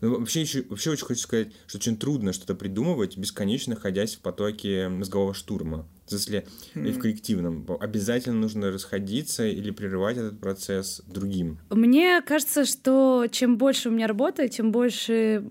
[0.01, 4.21] ну, вообще, еще, вообще очень хочу сказать, что очень трудно что-то придумывать, бесконечно находясь в
[4.21, 5.89] потоке мозгового штурма.
[6.07, 6.89] В смысле, mm.
[6.89, 7.67] и в коллективном.
[7.81, 11.59] Обязательно нужно расходиться или прерывать этот процесс другим.
[11.71, 15.45] Мне кажется, что чем больше у меня работы, тем больше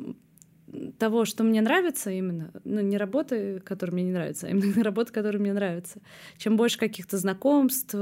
[0.99, 5.13] того, что мне нравится именно, ну, не работы, которые мне не нравятся, а именно работа,
[5.13, 5.99] которая мне нравится.
[6.38, 7.95] Чем больше каких-то знакомств,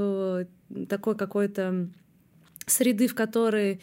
[0.88, 1.88] такой какой-то
[2.66, 3.80] среды, в которой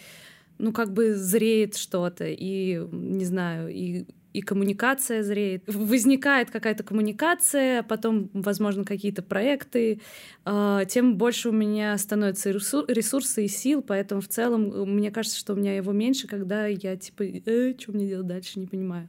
[0.63, 5.63] ну, как бы зреет что-то, и, не знаю, и и коммуникация зреет.
[5.67, 10.01] Возникает какая-то коммуникация, потом, возможно, какие-то проекты,
[10.43, 15.37] э, тем больше у меня становится ресурсы и сил, поэтому в целом э, мне кажется,
[15.37, 19.07] что у меня его меньше, когда я типа, э, что мне делать дальше, не понимаю.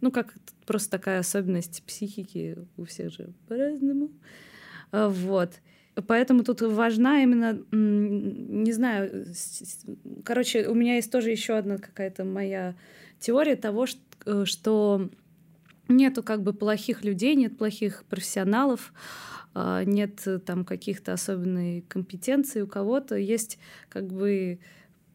[0.00, 0.34] Ну, как
[0.66, 4.12] просто такая особенность психики у всех же по-разному.
[4.92, 5.54] Э, вот.
[6.06, 9.26] Поэтому тут важна именно, не знаю,
[10.24, 12.74] короче, у меня есть тоже еще одна какая-то моя
[13.18, 13.86] теория того,
[14.24, 15.10] э, что
[15.88, 18.92] нету как бы плохих людей, нет плохих профессионалов,
[19.52, 24.60] а, нет там каких-то особенной компетенций у кого-то, есть как бы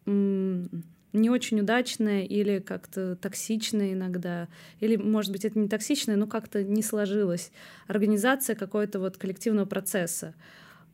[0.05, 6.63] не очень удачное или как-то токсичное иногда, или, может быть, это не токсичное, но как-то
[6.63, 7.51] не сложилось.
[7.87, 10.35] Организация какого-то вот коллективного процесса.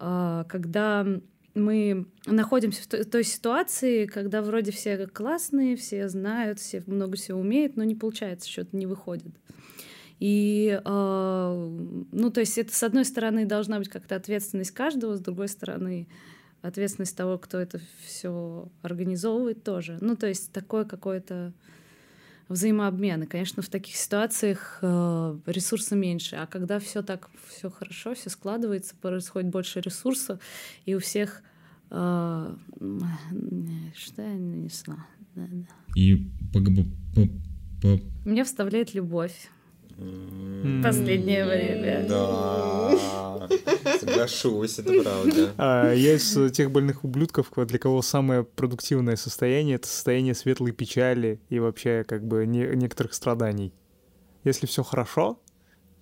[0.03, 1.05] А, когда
[1.53, 7.77] мы находимся в той ситуации, когда вроде все классные, все знают, все много всего умеют,
[7.77, 9.35] но не получается, что-то не выходит.
[10.19, 15.19] И, э, ну, то есть это, с одной стороны, должна быть как-то ответственность каждого, с
[15.19, 16.07] другой стороны,
[16.63, 19.99] ответственность того, кто это все организовывает тоже.
[20.01, 21.53] Ну, то есть такое какое-то
[22.51, 23.23] взаимообмен.
[23.23, 26.35] И, конечно, в таких ситуациях э, ресурса меньше.
[26.35, 30.39] А когда все так, все хорошо, все складывается, происходит больше ресурсов,
[30.85, 31.41] и у всех
[31.89, 32.55] э,
[33.95, 35.05] что я нанесла?
[35.35, 35.65] Да, да.
[35.95, 36.29] И
[38.25, 39.49] меня вставляет любовь.
[40.83, 42.05] Последнее время.
[42.07, 43.47] Да,
[43.99, 45.53] соглашусь, это правда.
[45.57, 51.39] А, я из тех больных ублюдков, для кого самое продуктивное состояние— это состояние светлой печали
[51.49, 53.73] и вообще как бы не, некоторых страданий.
[54.43, 55.39] Если все хорошо,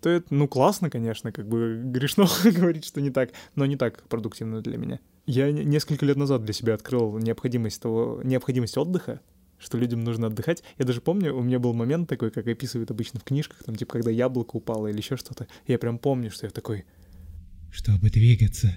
[0.02, 4.04] то это, ну, классно, конечно, как бы грешно говорить, что не так, но не так
[4.08, 5.00] продуктивно для меня.
[5.26, 9.22] Я несколько лет назад для себя открыл необходимость того, необходимость отдыха,
[9.60, 10.63] что людям нужно отдыхать.
[10.78, 13.93] Я даже помню, у меня был момент такой, как описывают обычно в книжках, там, типа,
[13.93, 15.48] когда яблоко упало или еще что-то.
[15.67, 16.86] Я прям помню, что я такой...
[17.72, 18.76] Чтобы двигаться,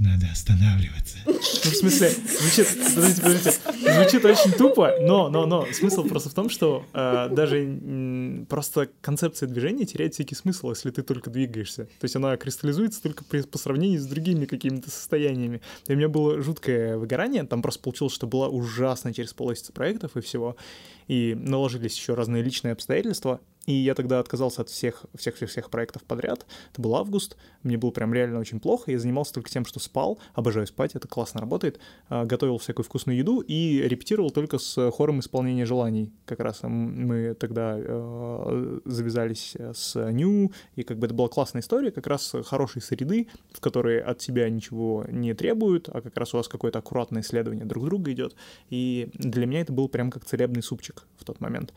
[0.00, 1.18] надо останавливаться.
[1.26, 6.34] Ну, в смысле, звучит, подождите, подождите, звучит очень тупо, но, но, но, смысл просто в
[6.34, 11.84] том, что э, даже м, просто концепция движения теряет всякий смысл, если ты только двигаешься.
[11.84, 15.60] То есть она кристаллизуется только при, по сравнению с другими какими-то состояниями.
[15.86, 20.16] И у меня было жуткое выгорание, там просто получилось, что было ужасно через полосица проектов
[20.16, 20.56] и всего,
[21.06, 25.70] и наложились еще разные личные обстоятельства, и я тогда отказался от всех, всех, всех, всех
[25.70, 26.46] проектов подряд.
[26.72, 28.90] Это был август, мне было прям реально очень плохо.
[28.90, 31.80] Я занимался только тем, что спал, обожаю спать, это классно работает.
[32.08, 36.12] А, готовил всякую вкусную еду и репетировал только с хором исполнения желаний.
[36.26, 41.90] Как раз мы тогда э, завязались с Ню, и как бы это была классная история,
[41.90, 46.36] как раз хорошей среды, в которой от тебя ничего не требуют, а как раз у
[46.36, 48.34] вас какое-то аккуратное исследование друг друга идет.
[48.68, 51.72] И для меня это был прям как целебный супчик в тот момент.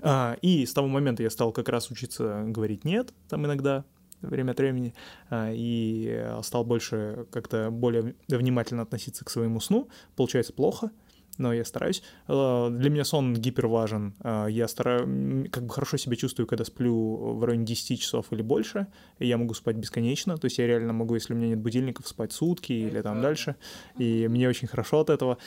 [0.00, 3.84] А, и с того момента я стал как раз учиться говорить «нет» там иногда,
[4.20, 4.94] время от времени,
[5.30, 9.88] а, и стал больше как-то более внимательно относиться к своему сну.
[10.16, 10.90] Получается плохо,
[11.38, 12.02] но я стараюсь.
[12.28, 14.14] Э, Для меня сон гиперважен.
[14.22, 18.42] Э, Я стараюсь, как бы хорошо себя чувствую, когда сплю в районе 10 часов или
[18.42, 18.86] больше,
[19.18, 22.06] и я могу спать бесконечно, то есть я реально могу, если у меня нет будильников,
[22.08, 23.56] спать сутки или там дальше,
[23.98, 25.38] и мне очень хорошо от этого.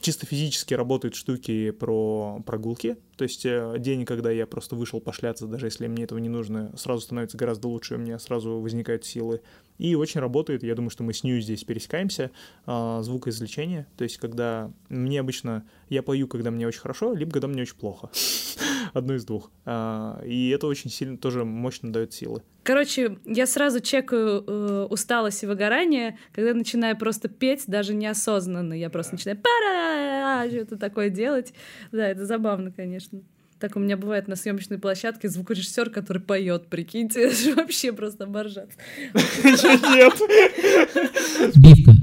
[0.00, 5.46] Чисто физически работают штуки про прогулки, то есть э, день, когда я просто вышел пошляться,
[5.46, 9.40] даже если мне этого не нужно, сразу становится гораздо лучше, у меня сразу возникают силы.
[9.78, 12.30] И очень работает, я думаю, что мы с Нью здесь пересекаемся,
[12.66, 17.48] а, звукоизвлечение, то есть когда мне обычно, я пою, когда мне очень хорошо, либо когда
[17.48, 18.10] мне очень плохо,
[18.92, 19.50] одно из двух.
[19.64, 22.42] А, И это очень сильно, тоже мощно дает силы.
[22.62, 28.74] Короче, я сразу чекаю э, усталость и выгорание, когда начинаю просто петь, даже неосознанно.
[28.74, 31.54] Я просто начинаю пара что-то такое делать.
[31.92, 33.20] Да, это забавно, конечно.
[33.58, 38.24] Так у меня бывает на съемочной площадке звукорежиссер, который поет, прикиньте, это же вообще просто
[38.24, 38.70] оборжат.
[39.14, 40.14] Нет.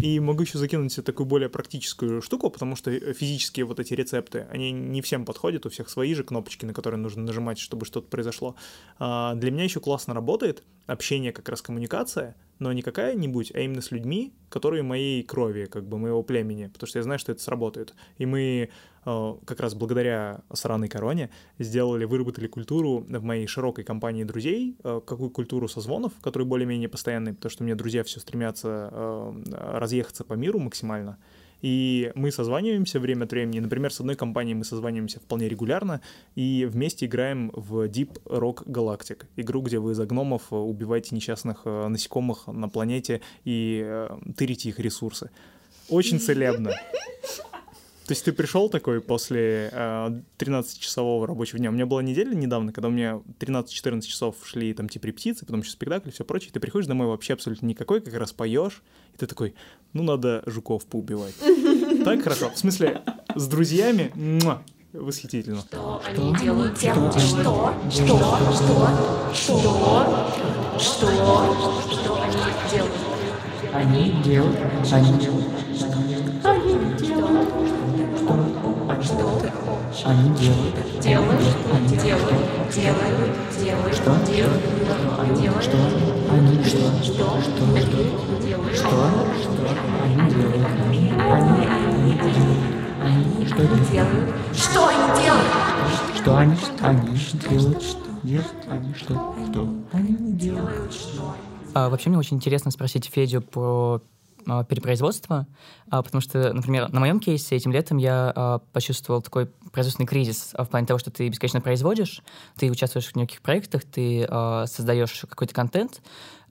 [0.04, 4.48] И могу еще закинуть такую более практическую штуку, потому что э, физические вот эти рецепты,
[4.50, 8.08] они не всем подходят, у всех свои же кнопочки, на которые нужно нажимать, чтобы что-то
[8.08, 8.56] произошло.
[9.00, 13.82] А, Для меня еще классно работает общение, как раз коммуникация, но не какая-нибудь, а именно
[13.82, 17.42] с людьми, которые моей крови, как бы моего племени, потому что я знаю, что это
[17.42, 17.94] сработает.
[18.18, 18.70] И мы
[19.04, 21.30] как раз благодаря сраной короне
[21.60, 27.34] сделали, выработали культуру в моей широкой компании друзей, э, какую культуру созвонов, которые более-менее постоянные,
[27.34, 29.34] потому что у меня друзья все стремятся э,
[29.78, 31.18] разъехаться по миру максимально.
[31.64, 33.60] И мы созваниваемся время от времени.
[33.60, 36.02] Например, с одной компанией мы созваниваемся вполне регулярно
[36.36, 39.24] и вместе играем в Deep Rock Galactic.
[39.38, 44.70] Игру, где вы за гномов э, убиваете несчастных э, насекомых на планете и э, тырите
[44.70, 45.30] их ресурсы.
[45.88, 46.72] Очень целебно.
[48.06, 51.70] То есть ты пришел такой после э, 13-часового рабочего дня.
[51.70, 55.62] У меня была неделя недавно, когда у меня 13-14 часов шли там типа репетиции, потом
[55.62, 56.52] еще спектакль и все прочее.
[56.54, 58.84] Ты приходишь домой вообще абсолютно никакой, как раз поешь,
[59.14, 59.56] и ты такой,
[59.94, 61.36] ну надо жуков поубивать.
[62.04, 62.50] Так хорошо.
[62.50, 63.02] В смысле,
[63.36, 64.12] с друзьями
[64.92, 65.64] восхитительно.
[66.06, 68.04] Они делают тем, что, что,
[68.52, 68.90] что,
[69.34, 72.36] что, что, что они
[72.72, 73.14] делают.
[73.74, 74.60] Они делают,
[74.92, 75.48] они делают,
[80.06, 81.40] они делают, делают,
[81.88, 84.16] делают, делают, делают, Что?
[84.26, 84.62] делают,
[85.40, 85.78] делают, что,
[86.32, 87.64] они что, что, что,
[88.42, 89.10] делают, что,
[90.04, 91.68] они делают, они, они,
[92.20, 92.44] они,
[93.02, 95.64] они что делают, делают, что они делают?
[96.16, 97.18] что они, они
[97.50, 97.84] делают,
[98.24, 100.94] делают, они что, что, они делают.
[101.76, 104.02] А, вообще мне очень интересно спросить Федю про
[104.46, 105.48] а, перепроизводство,
[105.90, 110.54] а, потому что, например, на моем кейсе этим летом я а, почувствовал такой производственный кризис
[110.58, 112.22] в плане того, что ты бесконечно производишь,
[112.58, 114.28] ты участвуешь в неких проектах, ты
[114.68, 116.02] создаешь какой-то контент,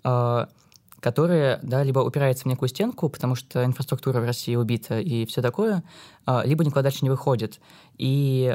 [0.03, 5.41] который, да, либо упирается в некую стенку, потому что инфраструктура в России убита и все
[5.41, 5.83] такое,
[6.45, 7.61] либо никуда дальше не выходит.
[7.97, 8.55] И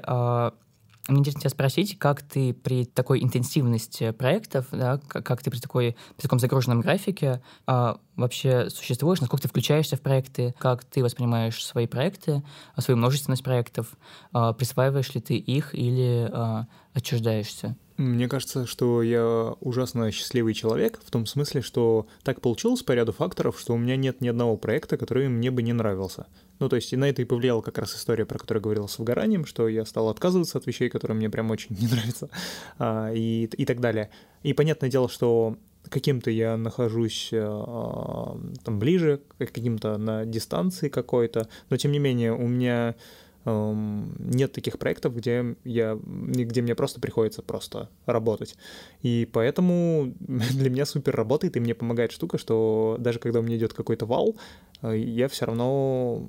[1.08, 5.96] мне интересно тебя спросить, как ты при такой интенсивности проектов, да, как ты при, такой,
[6.16, 11.64] при таком загруженном графике а, вообще существуешь, насколько ты включаешься в проекты, как ты воспринимаешь
[11.64, 12.44] свои проекты,
[12.76, 13.98] а, свою множественность проектов,
[14.34, 17.78] а, присваиваешь ли ты их или а, отчуждаешься?
[17.98, 23.12] Мне кажется, что я ужасно счастливый человек, в том смысле, что так получилось по ряду
[23.12, 26.28] факторов, что у меня нет ни одного проекта, который мне бы не нравился.
[26.60, 28.88] Ну, то есть и на это и повлияла как раз история, про которую я говорил
[28.88, 32.30] с выгоранием, что я стал отказываться от вещей, которые мне прям очень не нравятся,
[32.78, 34.10] а, и, и так далее.
[34.44, 35.58] И понятное дело, что
[35.90, 42.48] каким-то я нахожусь а, там ближе, каким-то на дистанции какой-то, но тем не менее у
[42.48, 42.96] меня
[43.48, 48.56] нет таких проектов, где я, где мне просто приходится просто работать.
[49.02, 53.58] И поэтому для меня супер работает, и мне помогает штука, что даже когда у меня
[53.58, 54.36] идет какой-то вал,
[54.82, 56.28] э, я все равно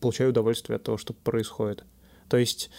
[0.00, 1.84] получаю удовольствие от того, что происходит.
[2.28, 2.70] То есть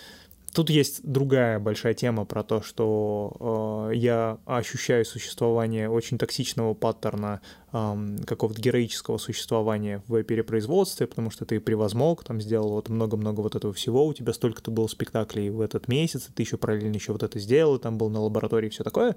[0.54, 7.42] Тут есть другая большая тема про то, что э, я ощущаю существование очень токсичного паттерна
[7.74, 13.56] эм, какого-то героического существования в перепроизводстве, потому что ты превозмог, там сделал вот много-много вот
[13.56, 17.12] этого всего, у тебя столько-то было спектаклей в этот месяц, и ты еще параллельно еще
[17.12, 19.16] вот это сделал, там был на лаборатории и все такое,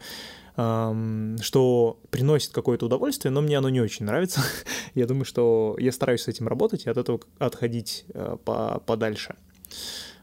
[0.57, 4.43] эм, что приносит какое-то удовольствие, но мне оно не очень нравится.
[4.95, 9.37] я думаю, что я стараюсь с этим работать и от этого отходить э, по подальше.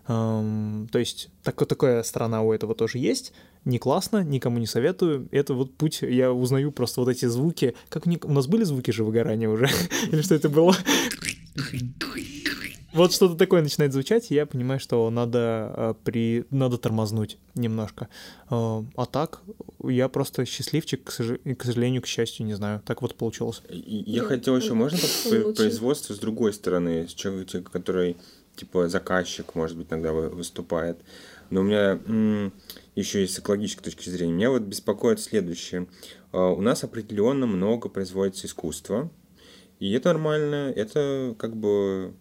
[0.08, 3.34] Эм, то есть так, такая сторона у этого тоже есть.
[3.66, 5.28] Не классно, никому не советую.
[5.32, 7.76] Это вот путь, я узнаю просто вот эти звуки.
[7.90, 9.68] Как у, них- у нас были звуки же выгорания уже?
[10.12, 10.76] Или что это было?
[12.94, 16.46] Вот что-то такое начинает звучать, и я понимаю, что надо, э, при...
[16.50, 18.08] надо тормознуть немножко.
[18.50, 19.42] Э, А так,
[19.84, 22.82] я просто счастливчик, к, сож- к сожалению, к счастью, не знаю.
[22.86, 23.62] Так вот получилось.
[23.70, 25.54] И Я хотел еще, можно по- лучше.
[25.54, 28.18] производство с другой стороны, с человека, который
[28.58, 31.00] типа заказчик, может быть, иногда вы- выступает.
[31.50, 32.00] Но у меня
[32.96, 35.88] еще и с экологической точки зрения, меня вот беспокоит следующее.
[36.34, 39.10] А, У нас определенно много производится искусства,
[39.80, 42.14] и это нормально, это как бы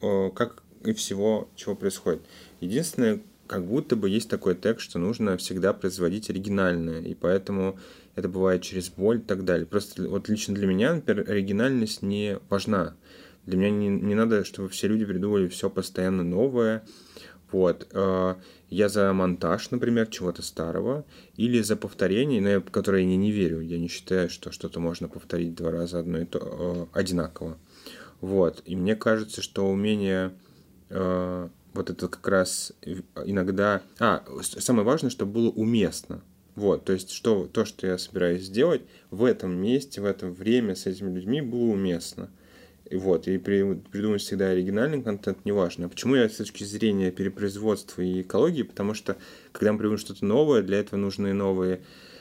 [0.00, 2.22] э, как и всего, чего происходит.
[2.60, 7.78] Единственное, как будто бы есть такой текст, что нужно всегда производить оригинальное, и поэтому
[8.14, 9.66] это бывает через боль и так далее.
[9.66, 12.94] Просто вот лично для меня, например, оригинальность не важна.
[13.48, 16.84] Для меня не, не надо, чтобы все люди придумывали все постоянно новое.
[17.50, 17.88] Вот.
[17.92, 18.34] э,
[18.68, 23.60] Я за монтаж, например, чего-то старого, или за повторение, но я, которое я не, верю.
[23.60, 27.56] Я не считаю, что что-то можно повторить два раза одно и то, э, одинаково.
[28.20, 28.62] Вот.
[28.66, 30.32] И мне кажется, что умение
[30.90, 32.74] э, вот это как раз
[33.24, 33.80] иногда...
[33.98, 36.22] А, самое важное, чтобы было уместно.
[36.54, 40.74] Вот, то есть что, то, что я собираюсь сделать в этом месте, в это время
[40.74, 42.30] с этими людьми было уместно.
[42.90, 45.86] Вот, и при, придумать всегда оригинальный контент неважно.
[45.86, 48.62] А почему я с точки зрения перепроизводства и экологии?
[48.62, 49.16] Потому что,
[49.52, 51.80] когда мы придумываем что-то новое, для этого нужны новые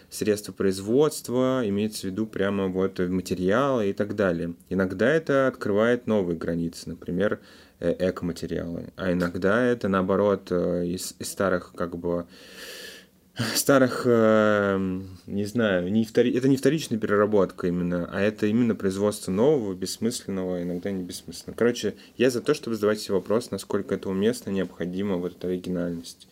[0.10, 4.54] средства производства, имеется в виду прямо вот материалы и так далее.
[4.70, 7.40] Иногда это открывает новые границы, например,
[7.80, 12.26] э, экоматериалы, а иногда это наоборот э, из, из старых как бы
[13.56, 16.32] старых, э, не знаю, не втори...
[16.34, 21.58] это не вторичная переработка именно, а это именно производство нового, бессмысленного, иногда не бессмысленного.
[21.58, 26.28] Короче, я за то, чтобы задавать себе вопрос, насколько это уместно, необходима вот эта оригинальность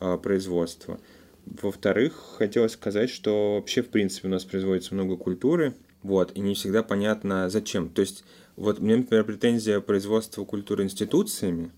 [0.00, 1.00] э, производства.
[1.46, 6.54] Во-вторых, хотелось сказать, что вообще, в принципе, у нас производится много культуры, вот, и не
[6.54, 7.88] всегда понятно, зачем.
[7.88, 8.24] То есть,
[8.56, 11.70] вот у меня, например, претензия производства культуры институциями,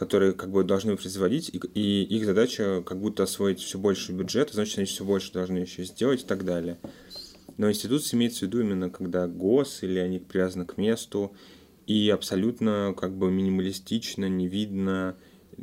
[0.00, 4.54] которые как бы должны производить, и, и их задача как будто освоить все больше бюджета,
[4.54, 6.78] значит, они все больше должны еще сделать и так далее.
[7.58, 11.32] Но институция имеется в виду именно когда гос или они привязаны к месту,
[11.86, 15.16] и абсолютно как бы минималистично, не видно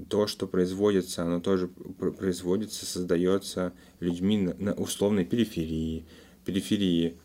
[0.08, 6.06] то, что производится, оно тоже пр- производится, создается людьми на, на условной периферии,
[6.46, 7.18] периферии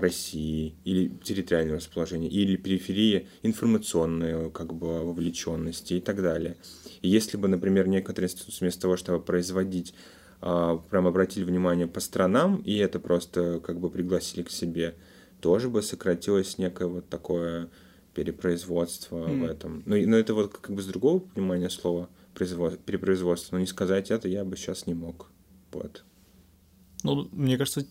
[0.00, 6.56] России или территориального расположения, или периферии информационной как бы вовлеченности и так далее.
[7.02, 9.94] И если бы, например, некоторые институции вместо того, чтобы производить,
[10.40, 14.94] а, прям обратили внимание по странам, и это просто как бы пригласили к себе,
[15.40, 17.68] тоже бы сократилось некое вот такое
[18.14, 19.82] перепроизводство в этом.
[19.86, 24.10] Но, но это вот как бы с другого понимания слова производ- перепроизводство, но не сказать
[24.10, 25.30] это я бы сейчас не мог.
[25.72, 26.04] Вот.
[27.04, 27.84] Ну, мне кажется, э,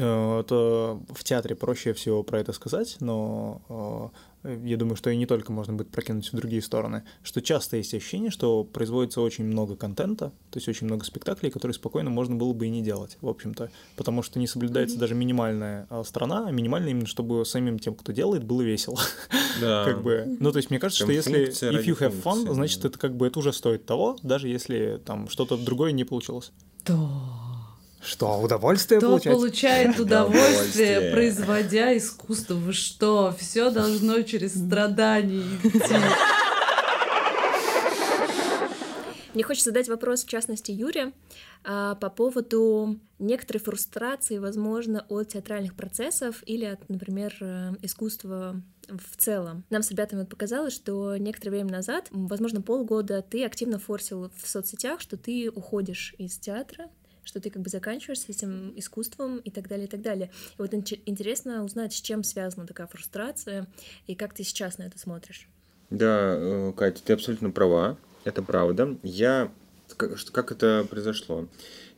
[0.00, 4.12] это в театре проще всего про это сказать, но
[4.44, 7.76] э, я думаю, что и не только можно будет прокинуть в другие стороны, что часто
[7.76, 12.36] есть ощущение, что производится очень много контента, то есть очень много спектаклей, которые спокойно можно
[12.36, 16.46] было бы и не делать, в общем-то, потому что не соблюдается даже минимальная а, сторона,
[16.46, 18.98] а минимальная именно, чтобы самим тем, кто делает, было весело.
[19.60, 19.84] Да.
[19.88, 22.82] Как бы, ну, то есть мне кажется, что если if you have fun, функции, значит,
[22.82, 22.88] да.
[22.88, 26.52] это как бы это уже стоит того, даже если там что-то другое не получилось.
[28.00, 29.32] Что, удовольствие Кто получать?
[29.32, 32.54] получает удовольствие, производя искусство?
[32.54, 33.34] Вы что?
[33.38, 35.94] Все должно через страдания идти.
[39.34, 41.12] Мне хочется задать вопрос, в частности, Юре,
[41.62, 49.16] а, по поводу некоторой фрустрации, возможно, от театральных процессов или от, например, э, искусства в
[49.16, 49.64] целом.
[49.70, 54.48] Нам с ребятами вот показалось, что некоторое время назад, возможно, полгода, ты активно форсил в
[54.48, 56.88] соцсетях, что ты уходишь из театра,
[57.28, 60.30] что ты как бы заканчиваешь с этим искусством и так далее, и так далее.
[60.58, 63.66] И вот инте- интересно узнать, с чем связана такая фрустрация,
[64.06, 65.48] и как ты сейчас на это смотришь.
[65.90, 68.96] Да, э, Катя, ты абсолютно права, это правда.
[69.02, 69.52] Я...
[69.96, 71.48] Как, это произошло?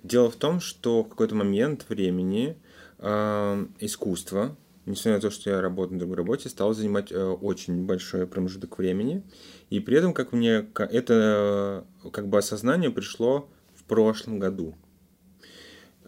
[0.02, 2.56] Дело в том, что в какой-то момент времени
[2.98, 4.56] э, искусство,
[4.86, 8.78] несмотря на то, что я работаю на другой работе, стало занимать э, очень большой промежуток
[8.78, 9.22] времени.
[9.70, 14.76] И при этом, как мне это э, как бы осознание пришло в прошлом году.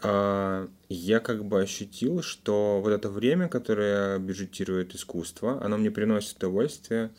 [0.02, 6.38] А, я как бы ощутил, что вот это время, которое бюджетирует искусство, оно мне приносит
[6.38, 7.10] удовольствие,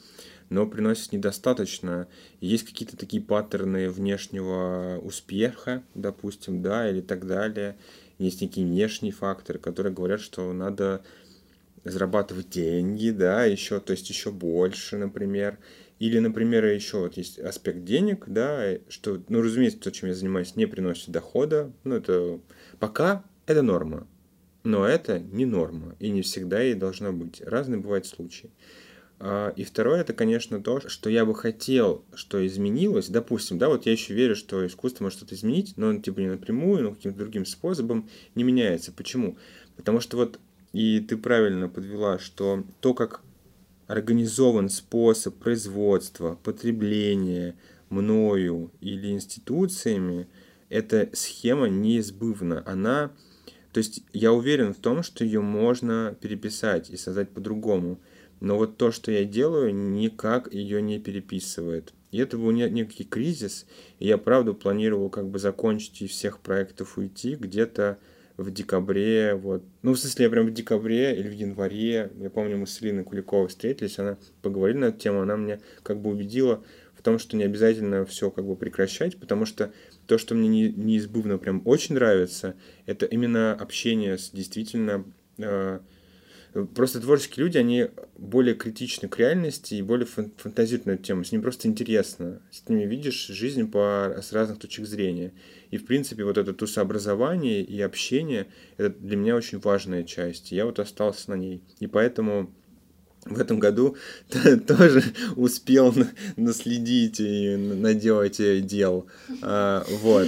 [0.50, 2.08] но приносит недостаточно.
[2.42, 7.78] Есть какие-то такие паттерны внешнего успеха, допустим, да, или так далее.
[8.20, 11.04] Есть некие внешние факторы, которые говорят, что надо
[11.86, 15.58] зарабатывать деньги, да, еще, то есть еще больше, например.
[16.00, 20.56] Или, например, еще вот есть аспект денег, да, что, ну, разумеется, то, чем я занимаюсь,
[20.56, 21.72] не приносит дохода.
[21.84, 22.40] Ну, это
[22.84, 24.06] пока это норма,
[24.66, 27.42] но это не норма, и не всегда и должно быть.
[27.42, 28.50] Разные бывают случаи.
[29.20, 33.08] А, И второе, это, конечно, то, что я бы хотел, что изменилось.
[33.08, 36.84] Допустим, да, вот я еще верю, что искусство может что-то изменить, но типа не напрямую,
[36.84, 38.92] но каким-то другим способом не меняется.
[38.92, 39.38] Почему?
[39.78, 40.42] Потому что вот,
[40.74, 43.22] и ты правильно подвела, что то, как
[43.88, 47.56] организован способ производства, потребления
[47.90, 50.28] мною или институциями,
[50.74, 52.64] эта схема неизбывна.
[52.66, 53.12] Она,
[53.72, 58.00] то есть я уверен в том, что ее можно переписать и создать по-другому.
[58.40, 61.94] Но вот то, что я делаю, никак ее не переписывает.
[62.12, 63.66] И это был некий кризис,
[64.00, 68.00] и я, правда, планировал как бы закончить из всех проектов уйти где-то
[68.38, 69.64] в декабре, вот.
[69.84, 73.04] Ну, в смысле, я прям в декабре или в январе, я помню, мы с Линой
[73.04, 76.64] Куликовой встретились, она поговорила на эту тему, она меня как бы убедила
[77.04, 79.72] том, что не обязательно все как бы прекращать, потому что
[80.08, 85.06] то, что мне не, неизбывно прям очень нравится, это именно общение с действительно
[85.38, 85.80] э,
[86.76, 91.24] Просто творческие люди, они более критичны к реальности и более фантазируют на эту тему.
[91.24, 92.44] С ними просто интересно.
[92.52, 95.34] С ними видишь жизнь по, с разных точек зрения.
[95.72, 98.46] И, в принципе, вот это тусообразование и общение,
[98.78, 100.52] это для меня очень важная часть.
[100.52, 101.64] Я вот остался на ней.
[101.80, 102.54] И поэтому
[103.26, 103.96] в этом году
[104.68, 105.04] тоже
[105.36, 105.94] успел
[106.36, 109.08] наследить и наделать дел.
[109.42, 110.28] А, вот.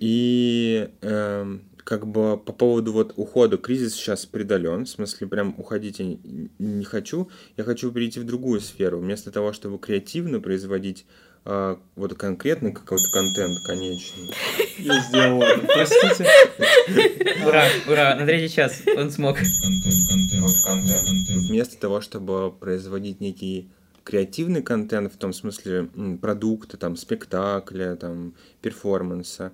[0.00, 5.98] И эм, как бы по поводу вот ухода, кризис сейчас преодолен, в смысле прям уходить
[5.98, 6.18] я
[6.58, 8.98] не, хочу, я хочу перейти в другую сферу.
[8.98, 11.06] Вместо того, чтобы креативно производить
[11.50, 14.34] а, вот конкретный какой-то контент конечный.
[14.76, 16.26] Я сделал, простите.
[17.46, 19.38] Ура, ура, на третий час он смог.
[21.48, 23.70] Вместо того, чтобы производить некий
[24.04, 25.88] креативный контент, в том смысле
[26.20, 29.52] продукта, там, спектакля, там, перформанса,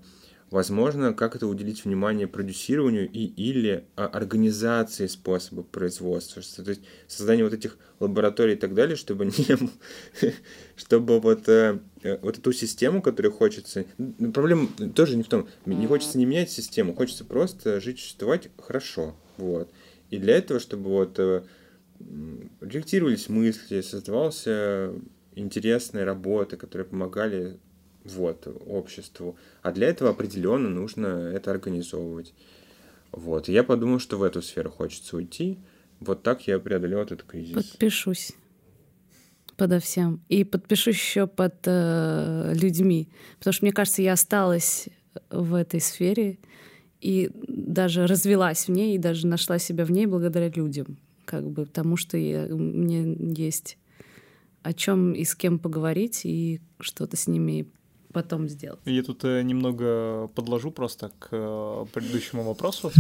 [0.55, 6.43] Возможно, как это уделить внимание продюсированию и или а, организации способа производства.
[6.43, 9.59] То есть создание вот этих лабораторий и так далее, чтобы не
[10.77, 13.85] чтобы вот, э, э, вот эту систему, которую хочется...
[14.33, 19.17] Проблема тоже не в том, не хочется не менять систему, хочется просто жить, существовать хорошо.
[19.39, 19.69] Вот.
[20.11, 21.43] И для этого, чтобы вот э,
[22.61, 24.93] рефлектировались мысли, создавался
[25.35, 27.59] интересные работы, которые помогали
[28.05, 29.37] вот, обществу.
[29.63, 32.35] А для этого определенно нужно это организовывать.
[33.13, 33.49] Вот.
[33.49, 35.59] И я подумал, что в эту сферу хочется уйти.
[36.01, 37.55] Вот так я преодолел этот кризис.
[37.55, 38.33] Подпишусь
[39.57, 40.21] подо всем.
[40.29, 43.09] И подпишусь еще под э, людьми.
[43.39, 44.89] Потому что, мне кажется, я осталась
[45.31, 46.39] в этой сфере
[47.01, 50.99] и даже развелась в ней, и даже нашла себя в ней благодаря людям.
[51.25, 53.79] Как бы потому что я, мне есть
[54.63, 57.67] о чем и с кем поговорить, и что-то с ними
[58.15, 58.81] потом сделать.
[58.85, 62.91] Я тут э, немного подложу просто к э, предыдущему вопросу.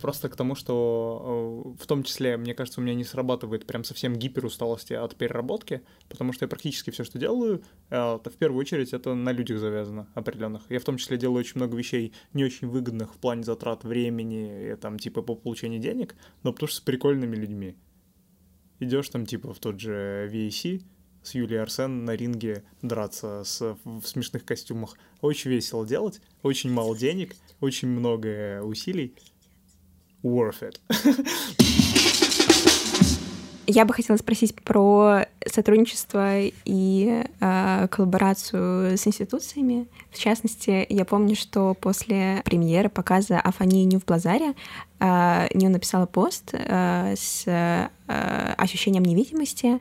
[0.00, 3.84] Просто к тому, что э, в том числе, мне кажется, у меня не срабатывает прям
[3.84, 8.92] совсем гиперусталости от переработки, потому что я практически все, что делаю, э, в первую очередь
[8.92, 10.62] это на людях завязано определенных.
[10.70, 14.72] Я в том числе делаю очень много вещей не очень выгодных в плане затрат времени,
[14.72, 17.76] и, там типа по получению денег, но потому что с прикольными людьми.
[18.80, 20.82] Идешь там типа в тот же VAC,
[21.26, 24.96] с Юлией Арсен на ринге драться с, в смешных костюмах.
[25.20, 29.12] Очень весело делать, очень мало денег, очень много усилий.
[30.22, 30.80] Worth it.
[33.68, 39.88] Я бы хотела спросить про сотрудничество и э, коллаборацию с институциями.
[40.12, 44.54] В частности, я помню, что после премьеры показа Афании Ню в Блазаре
[45.00, 47.88] э, Ню написала пост э, с э,
[48.56, 49.80] ощущением невидимости,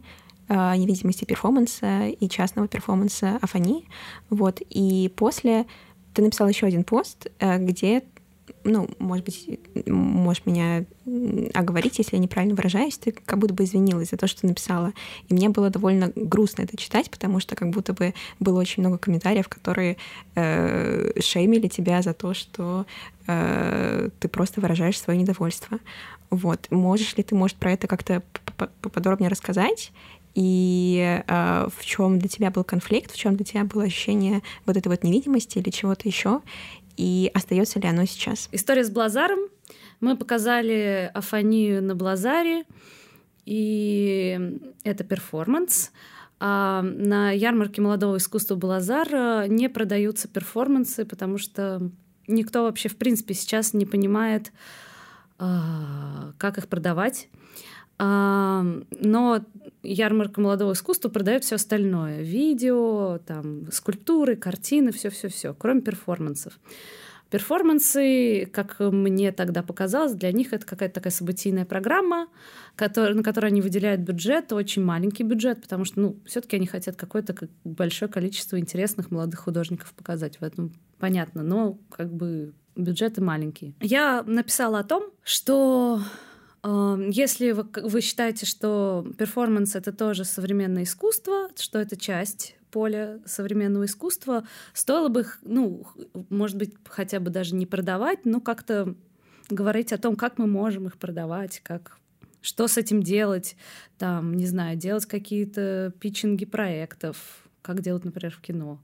[0.49, 3.85] невидимости перформанса и частного перформанса Афани.
[4.29, 4.61] Вот.
[4.69, 5.65] И после
[6.13, 8.03] ты написал еще один пост, э, где
[8.63, 10.85] ну, может быть, можешь меня
[11.53, 14.93] оговорить, если я неправильно выражаюсь, ты как будто бы извинилась за то, что написала.
[15.29, 18.97] И мне было довольно грустно это читать, потому что как будто бы было очень много
[18.97, 19.97] комментариев, которые
[20.33, 22.85] э, шеймили тебя за то, что
[23.27, 25.79] э, ты просто выражаешь свое недовольство.
[26.31, 26.67] Вот.
[26.71, 28.23] Можешь ли ты, может, про это как-то
[28.81, 29.91] поподробнее рассказать?
[30.35, 34.77] И э, в чем для тебя был конфликт, в чем для тебя было ощущение вот
[34.77, 36.41] этой вот невидимости или чего-то еще,
[36.97, 38.49] и остается ли оно сейчас?
[38.51, 39.39] История с Блазаром.
[40.01, 42.65] Мы показали Афанию на Блазаре,
[43.45, 45.91] и это перформанс.
[46.37, 51.89] А на ярмарке молодого искусства Блазар не продаются перформансы, потому что
[52.27, 54.51] никто вообще, в принципе, сейчас не понимает,
[55.37, 57.29] а, как их продавать.
[57.97, 59.45] Но
[59.83, 66.59] ярмарка молодого искусства продает все остальное: видео, там, скульптуры, картины, все-все-все, кроме перформансов.
[67.31, 72.27] Перформансы, как мне тогда показалось, для них это какая-то такая событийная программа,
[72.75, 76.95] который, на которую они выделяют бюджет, очень маленький бюджет, потому что, ну, все-таки они хотят
[76.95, 80.39] какое-то большое количество интересных молодых художников показать.
[80.39, 83.73] В этом понятно, но как бы бюджеты маленькие.
[83.81, 85.99] Я написала о том, что
[86.65, 93.85] если вы, вы считаете, что перформанс это тоже современное искусство, что это часть поля современного
[93.85, 95.87] искусства, стоило бы, ну,
[96.29, 98.95] может быть, хотя бы даже не продавать, но как-то
[99.49, 101.99] говорить о том, как мы можем их продавать, как
[102.41, 103.55] что с этим делать,
[103.97, 107.17] там, не знаю, делать какие-то питчинги проектов,
[107.61, 108.79] как делать, например, в кино,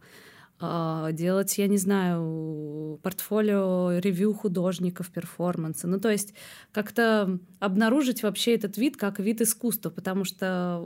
[1.14, 5.88] делать, я не знаю, портфолио ревью художников перформанса.
[5.88, 6.34] Ну, то есть
[6.72, 10.84] как-то обнаружить вообще этот вид как вид искусства, потому что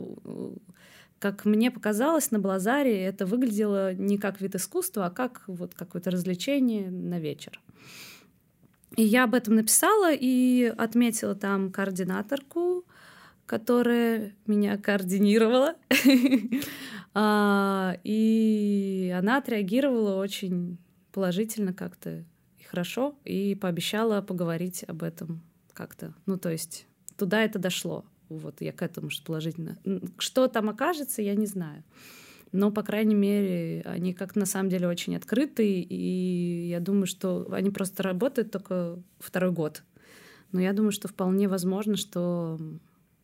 [1.19, 6.11] как мне показалось, на Блазаре это выглядело не как вид искусства, а как вот какое-то
[6.11, 7.59] развлечение на вечер.
[8.95, 12.85] И я об этом написала и отметила там координаторку,
[13.45, 15.75] которая меня координировала.
[17.17, 20.77] А, и она отреагировала очень
[21.13, 22.25] положительно как-то
[22.59, 25.41] и хорошо, и пообещала поговорить об этом
[25.73, 26.13] как-то.
[26.25, 26.85] Ну, то есть
[27.17, 28.03] туда это дошло.
[28.27, 29.77] Вот я к этому что положительно.
[30.17, 31.83] Что там окажется, я не знаю.
[32.51, 37.47] Но, по крайней мере, они как на самом деле очень открыты, и я думаю, что
[37.51, 39.83] они просто работают только второй год.
[40.51, 42.59] Но я думаю, что вполне возможно, что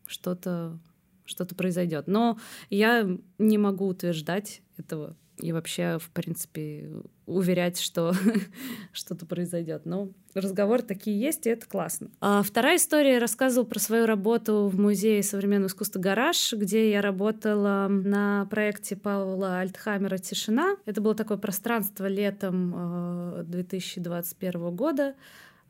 [0.06, 0.78] что-то
[1.24, 2.06] что-то произойдет.
[2.06, 2.38] Но
[2.70, 3.08] я
[3.38, 6.90] не могу утверждать этого и вообще, в принципе,
[7.26, 8.14] уверять, что
[8.92, 9.86] что-то произойдет.
[9.86, 12.10] Но разговоры такие есть, и это классно.
[12.20, 17.00] А вторая история я рассказывала про свою работу в Музее современного искусства «Гараж», где я
[17.00, 20.76] работала на проекте Павла Альтхаммера «Тишина».
[20.84, 25.14] Это было такое пространство летом 2021 э, года,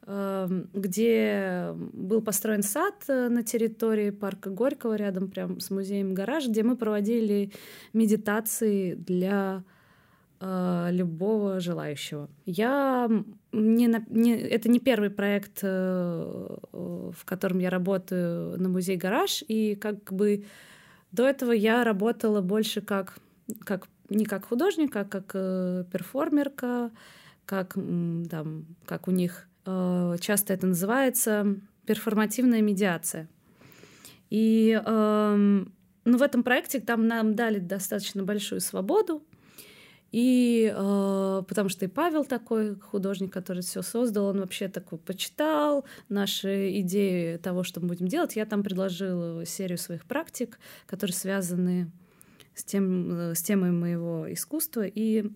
[0.04, 6.64] где был построен сад э, на территории парка Горького, рядом прям с музеем «Гараж», где
[6.64, 7.52] мы проводили
[7.92, 9.62] медитации для
[10.40, 12.28] э, любого желающего.
[12.46, 13.08] Я
[13.52, 19.76] не, не, это не первый проект, э, в котором я работаю на музей «Гараж», и
[19.76, 20.44] как бы
[21.12, 23.18] до этого я работала больше как,
[23.60, 25.32] как не как художник, а как
[25.92, 26.90] перформерка,
[27.46, 31.56] как, там, как у них часто это называется
[31.86, 33.28] перформативная медиация.
[34.30, 35.64] И э,
[36.04, 39.22] ну, в этом проекте там нам дали достаточно большую свободу,
[40.10, 45.86] и э, потому что и Павел такой художник, который все создал, он вообще такой почитал
[46.08, 48.36] наши идеи того, что мы будем делать.
[48.36, 51.90] Я там предложила серию своих практик, которые связаны
[52.54, 54.84] с, тем, э, с темой моего искусства.
[54.86, 55.30] И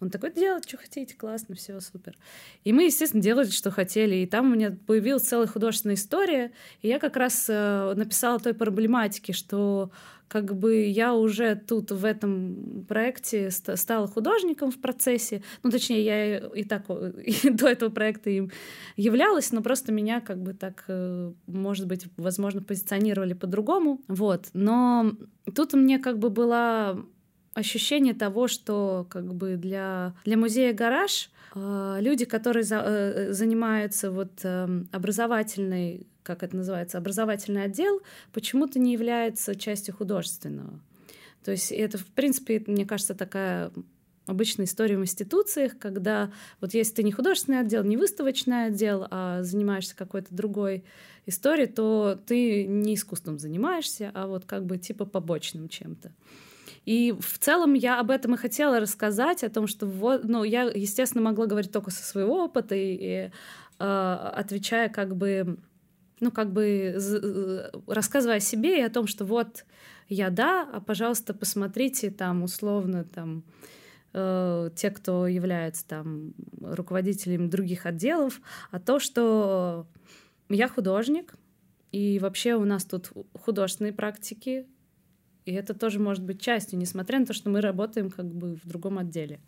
[0.00, 2.16] он такой, делать, что хотите, классно, все супер.
[2.64, 4.16] И мы, естественно, делали, что хотели.
[4.16, 6.52] И там у меня появилась целая художественная история.
[6.80, 9.90] И я как раз э, написала той проблематики, что
[10.30, 15.42] как бы я уже тут в этом проекте стала художником в процессе.
[15.64, 16.84] Ну, точнее, я и так
[17.24, 18.50] и до этого проекта им
[18.96, 24.00] являлась, но просто меня как бы так, э, может быть, возможно, позиционировали по-другому.
[24.08, 24.46] Вот.
[24.54, 25.12] Но
[25.54, 27.04] тут мне как бы была
[27.54, 34.10] ощущение того, что как бы для, для музея «Гараж» э, люди, которые за, э, занимаются
[34.10, 38.00] вот э, образовательной, как это называется, образовательный отдел,
[38.32, 40.80] почему-то не является частью художественного.
[41.44, 43.72] То есть это, в принципе, мне кажется, такая
[44.26, 46.30] обычная история в институциях, когда
[46.60, 50.84] вот если ты не художественный отдел, не выставочный отдел, а занимаешься какой-то другой
[51.26, 56.12] историей, то ты не искусством занимаешься, а вот как бы типа побочным чем-то.
[56.90, 60.62] И в целом я об этом и хотела рассказать, о том, что вот, ну, я,
[60.62, 63.30] естественно, могла говорить только со своего опыта и, и
[63.78, 65.56] э, отвечая как бы,
[66.18, 66.98] ну, как бы
[67.86, 69.66] рассказывая о себе и о том, что вот
[70.08, 73.44] я да, а пожалуйста, посмотрите там условно там
[74.12, 78.40] э, те, кто является там руководителями других отделов,
[78.72, 79.86] а то, что
[80.48, 81.36] я художник,
[81.92, 83.12] и вообще у нас тут
[83.44, 84.66] художественные практики,
[85.50, 88.68] и это тоже может быть частью, несмотря на то, что мы работаем как бы в
[88.68, 89.40] другом отделе.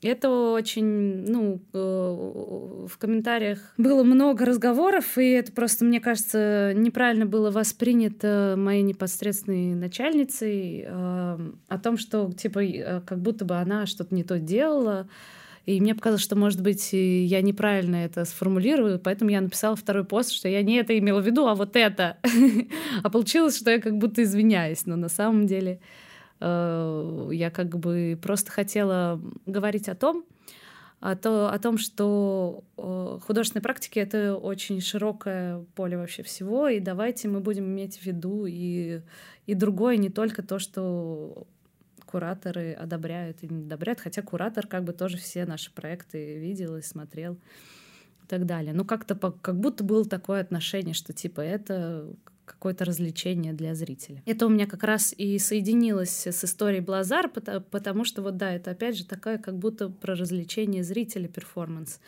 [0.00, 7.26] Это очень, ну, э, в комментариях было много разговоров, и это просто, мне кажется, неправильно
[7.26, 13.86] было воспринято моей непосредственной начальницей э, о том, что, типа, э, как будто бы она
[13.86, 15.08] что-то не то делала,
[15.68, 20.32] и мне показалось, что, может быть, я неправильно это сформулирую, поэтому я написала второй пост,
[20.32, 22.16] что я не это имела в виду, а вот это.
[23.02, 25.80] А получилось, что я как будто извиняюсь, но на самом деле
[26.40, 30.24] э, я как бы просто хотела говорить о том,
[31.00, 36.80] о, то, о том, что э, художественные практики— это очень широкое поле вообще всего, и
[36.80, 39.02] давайте мы будем иметь в виду и,
[39.44, 41.46] и другое, не только то, что
[42.10, 46.82] кураторы одобряют или не одобряют, хотя куратор как бы тоже все наши проекты видел и
[46.82, 47.36] смотрел.
[48.28, 48.72] так далее.
[48.74, 52.06] Ну, как-то как будто было такое отношение, что типа это
[52.44, 54.22] какое-то развлечение для зрителя.
[54.26, 58.52] Это у меня как раз и соединилось с историей Блазар, пото- потому что вот да,
[58.52, 62.00] это опять же такая как будто про развлечение зрителя перформанс,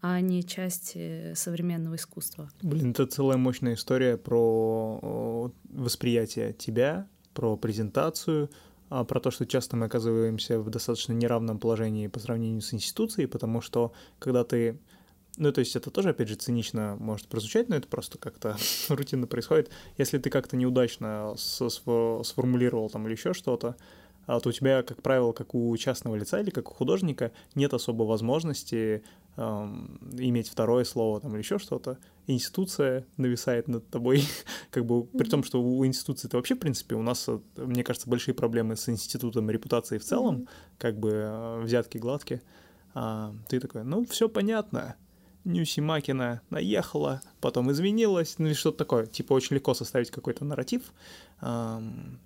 [0.00, 0.96] а не часть
[1.34, 2.50] современного искусства.
[2.62, 8.48] Блин, это целая мощная история про восприятие тебя, про презентацию,
[9.02, 13.60] про то, что часто мы оказываемся в достаточно неравном положении по сравнению с институцией, потому
[13.60, 14.78] что когда ты
[15.36, 18.56] ну, то есть это тоже, опять же, цинично может прозвучать, но это просто как-то
[18.88, 19.68] рутинно происходит.
[19.98, 23.74] Если ты как-то неудачно сформулировал там или еще что-то,
[24.26, 27.74] а, то у тебя, как правило, как у частного лица или как у художника, нет
[27.74, 29.02] особо возможности
[29.36, 31.98] иметь второе слово там или еще что-то.
[32.26, 34.24] Институция нависает над тобой,
[34.70, 37.84] как бы, при том, что у институции это вообще, в принципе, у нас, э, мне
[37.84, 42.42] кажется, большие проблемы с институтом репутации в целом, как бы э, взятки гладкие.
[42.94, 44.96] А, ты такой, ну, все понятно,
[45.44, 49.06] Нюси Макина наехала, потом извинилась, ну и что-то такое.
[49.06, 50.92] Типа очень легко составить какой-то нарратив.
[51.40, 52.18] Ам,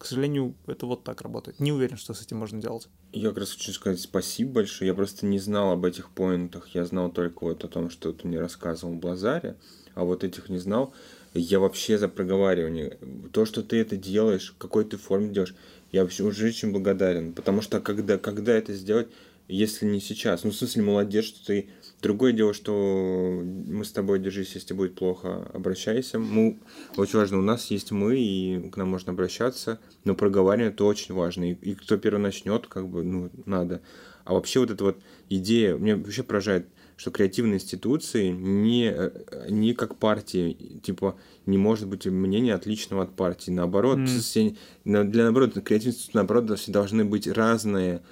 [0.00, 1.60] К сожалению, это вот так работает.
[1.60, 2.88] Не уверен, что с этим можно делать.
[3.12, 4.88] Я как раз хочу сказать спасибо большое.
[4.88, 6.68] Я просто не знал об этих поинтах.
[6.68, 9.56] Я знал только вот о том, что ты мне рассказывал в Блазаре,
[9.94, 10.94] а вот этих не знал.
[11.34, 12.96] Я вообще за проговаривание.
[13.30, 15.54] То, что ты это делаешь, какой ты форме делаешь,
[15.92, 17.34] я вообще уже очень благодарен.
[17.34, 19.08] Потому что когда, когда это сделать,
[19.48, 20.44] если не сейчас?
[20.44, 21.68] Ну, в смысле, молодец, что ты...
[22.02, 26.18] Другое дело, что мы с тобой, держись, если будет плохо, обращайся.
[26.18, 26.58] Мы...
[26.96, 31.14] Очень важно, у нас есть мы, и к нам можно обращаться, но проговаривание это очень
[31.14, 31.50] важно.
[31.50, 33.82] И, и кто первый начнет, как бы, ну, надо.
[34.24, 34.98] А вообще вот эта вот
[35.28, 39.10] идея, меня вообще поражает, что креативные институции не, э,
[39.50, 43.50] не как партии, типа, не может быть мнение отличного от партии.
[43.50, 44.06] Наоборот, М.
[44.06, 48.02] все- для наоборот, креативные институты, наоборот, все должны быть разные,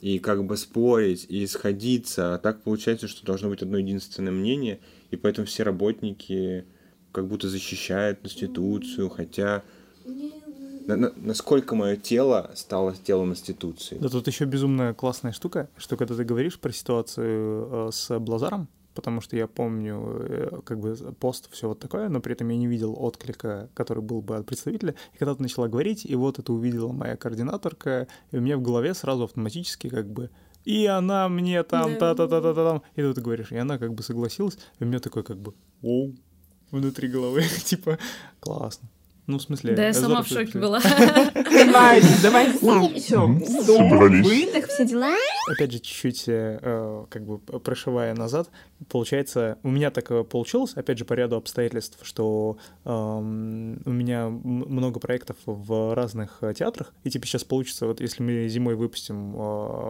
[0.00, 2.34] и как бы спорить, и сходиться.
[2.34, 4.80] А так получается, что должно быть одно единственное мнение,
[5.10, 6.64] и поэтому все работники
[7.12, 9.62] как будто защищают институцию, хотя
[10.86, 13.98] на- на- насколько мое тело стало телом институции.
[14.00, 18.68] Да тут еще безумно классная штука, что когда ты говоришь про ситуацию э, с Блазаром,
[18.98, 22.56] потому что я помню э, как бы пост, все вот такое, но при этом я
[22.56, 24.96] не видел отклика, который был бы от представителя.
[25.14, 28.62] И когда ты начала говорить, и вот это увидела моя координаторка, и у меня в
[28.62, 30.30] голове сразу автоматически как бы
[30.64, 32.14] и она мне там Да.
[32.14, 32.82] та-та-та-та-та там.
[32.96, 35.54] И тут ты говоришь, и она как бы согласилась, и у меня такой как бы
[35.82, 36.14] оу
[36.72, 37.98] внутри головы, типа
[38.40, 38.88] классно.
[39.28, 39.74] Ну, в смысле...
[39.74, 40.80] Да, я сама в шоке была.
[40.80, 42.50] Давай, давай,
[42.98, 43.38] все.
[43.62, 44.52] Собрались.
[44.52, 45.14] Так все дела?
[45.48, 48.50] Опять же, чуть-чуть э, э, как бы прошивая назад,
[48.88, 54.28] получается, у меня так э, получилось, опять же, по ряду обстоятельств, что эм, у меня
[54.28, 59.34] много проектов в разных э, театрах, и типа сейчас получится, вот если мы зимой выпустим
[59.34, 59.38] э,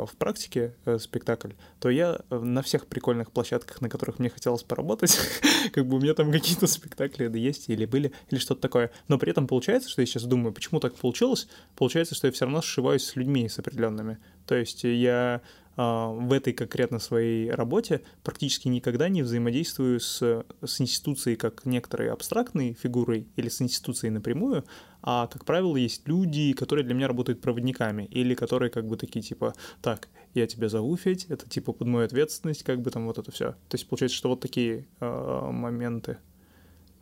[0.07, 4.63] в практике э, спектакль, то я э, на всех прикольных площадках, на которых мне хотелось
[4.63, 5.19] поработать,
[5.73, 8.91] как бы у меня там какие-то спектакли есть или были, или что-то такое.
[9.09, 12.45] Но при этом получается, что я сейчас думаю, почему так получилось, получается, что я все
[12.45, 14.19] равно сшиваюсь с людьми, с определенными.
[14.49, 15.43] То есть я
[15.77, 20.23] а, в этой конкретно своей работе практически никогда не взаимодействую с,
[20.65, 24.65] с институцией как некоторой абстрактной фигурой или с институцией напрямую,
[25.03, 29.23] а, как правило, есть люди, которые для меня работают проводниками, или которые как бы такие
[29.23, 33.19] типа, так, я тебя зову, Федь, это типа под мою ответственность, как бы там вот
[33.19, 33.53] это все.
[33.69, 36.17] То есть получается, что вот такие а, моменты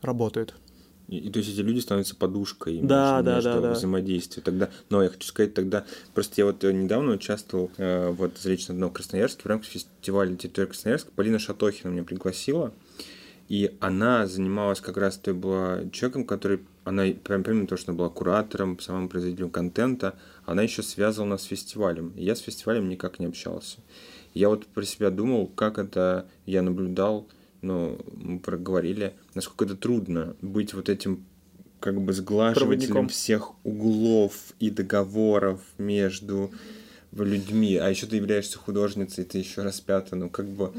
[0.03, 0.57] работают.
[1.09, 3.73] И, и то есть эти люди становятся подушкой Да, между, да, да, да.
[3.73, 4.43] взаимодействия.
[4.43, 5.85] Тогда, но я хочу сказать тогда,
[6.15, 10.35] просто я вот э, недавно участвовал э, вот лично одно в Красноярске в рамках фестиваля
[10.37, 11.11] территории Красноярска.
[11.15, 12.73] Полина Шатохина меня пригласила,
[13.49, 17.99] и она занималась как раз, то была человеком, который, она прям помимо того, что она
[17.99, 22.13] была куратором, самым производителем контента, она еще связывала нас с фестивалем.
[22.17, 23.79] И я с фестивалем никак не общался.
[24.35, 27.29] Я вот про себя думал, как это я наблюдал,
[27.63, 31.25] ну, мы проговорили, насколько это трудно быть вот этим
[31.81, 33.09] как бы сглаживателем Проводником.
[33.09, 36.51] всех углов и договоров между
[37.25, 40.73] людьми, а еще ты являешься художницей, ты еще распята, ну как бы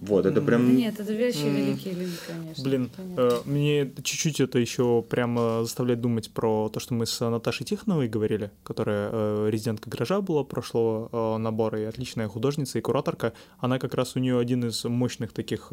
[0.00, 2.64] вот это прям Нет, это вещи великие люди, конечно.
[2.64, 7.66] Блин, э, мне чуть-чуть это еще прямо заставляет думать про то, что мы с Наташей
[7.66, 13.32] Тихоновой говорили, которая э, резидентка гаража была прошлого э, набора и отличная художница и кураторка.
[13.58, 15.72] Она как раз у нее один из мощных таких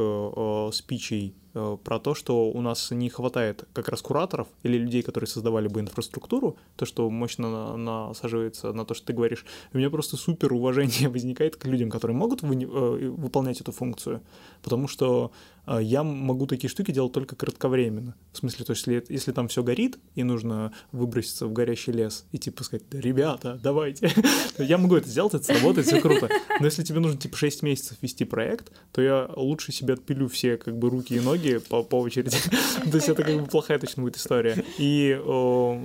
[0.74, 5.68] спичей про то, что у нас не хватает как раз кураторов или людей, которые создавали
[5.68, 9.46] бы инфраструктуру, то, что мощно на- насаживается на то, что ты говоришь.
[9.74, 14.22] У меня просто супер уважение возникает к людям, которые могут выни- э, выполнять эту функцию,
[14.64, 15.32] потому что
[15.68, 18.16] я могу такие штуки делать только кратковременно.
[18.32, 22.26] В смысле, то есть, если, если там все горит, и нужно выброситься в горящий лес,
[22.32, 24.12] и типа сказать, ребята, давайте,
[24.58, 26.30] я могу это сделать, это сработает, все круто.
[26.60, 30.58] Но если тебе нужно типа 6 месяцев вести проект, то я лучше себе отпилю все
[30.58, 32.38] как бы руки и ноги по, по очереди.
[32.92, 34.64] то есть это как бы плохая точно будет история.
[34.78, 35.20] И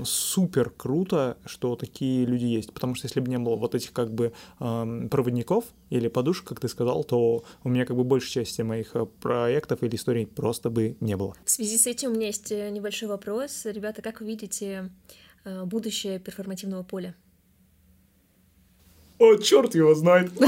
[0.05, 4.13] супер круто, что такие люди есть, потому что если бы не было вот этих как
[4.13, 8.59] бы э, проводников или подушек, как ты сказал, то у меня как бы большая часть
[8.61, 11.35] моих э, проектов проектов или историй просто бы не было.
[11.45, 13.65] В связи с этим у меня есть э, небольшой вопрос.
[13.65, 14.91] Ребята, как вы видите
[15.45, 17.15] э, будущее перформативного поля?
[19.19, 20.33] О, черт его знает!
[20.39, 20.43] У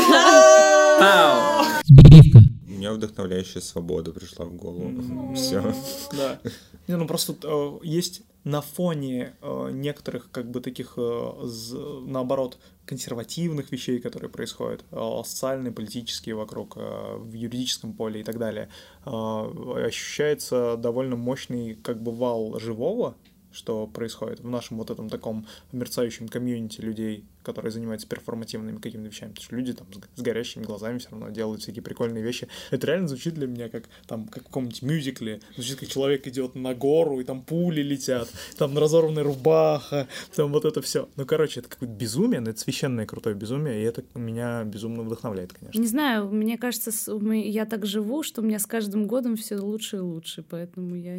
[2.72, 5.34] меня вдохновляющая свобода пришла в голову.
[5.34, 5.74] Все.
[6.12, 6.40] Да.
[6.88, 9.34] Не, ну просто э, есть на фоне
[9.70, 12.58] некоторых как бы таких, наоборот,
[12.90, 18.68] консервативных вещей, которые происходят, э, социальные, политические вокруг, э, в юридическом поле и так далее,
[19.06, 23.14] э, ощущается довольно мощный как бы вал живого,
[23.52, 29.30] что происходит в нашем вот этом таком мерцающем комьюнити людей, которые занимаются перформативными какими-то вещами.
[29.30, 32.48] Потому что люди там с горящими глазами все равно делают всякие прикольные вещи.
[32.70, 35.40] Это реально звучит для меня как там как в каком-нибудь мюзикле.
[35.54, 40.64] Звучит, как человек идет на гору, и там пули летят, там разорванная рубаха, там вот
[40.64, 41.08] это все.
[41.16, 45.52] Ну, короче, это какое-то безумие, но это священное крутое безумие, и это меня безумно вдохновляет,
[45.52, 45.80] конечно.
[45.80, 46.90] Не знаю, мне кажется,
[47.32, 51.16] я так живу, что у меня с каждым годом все лучше и лучше, поэтому я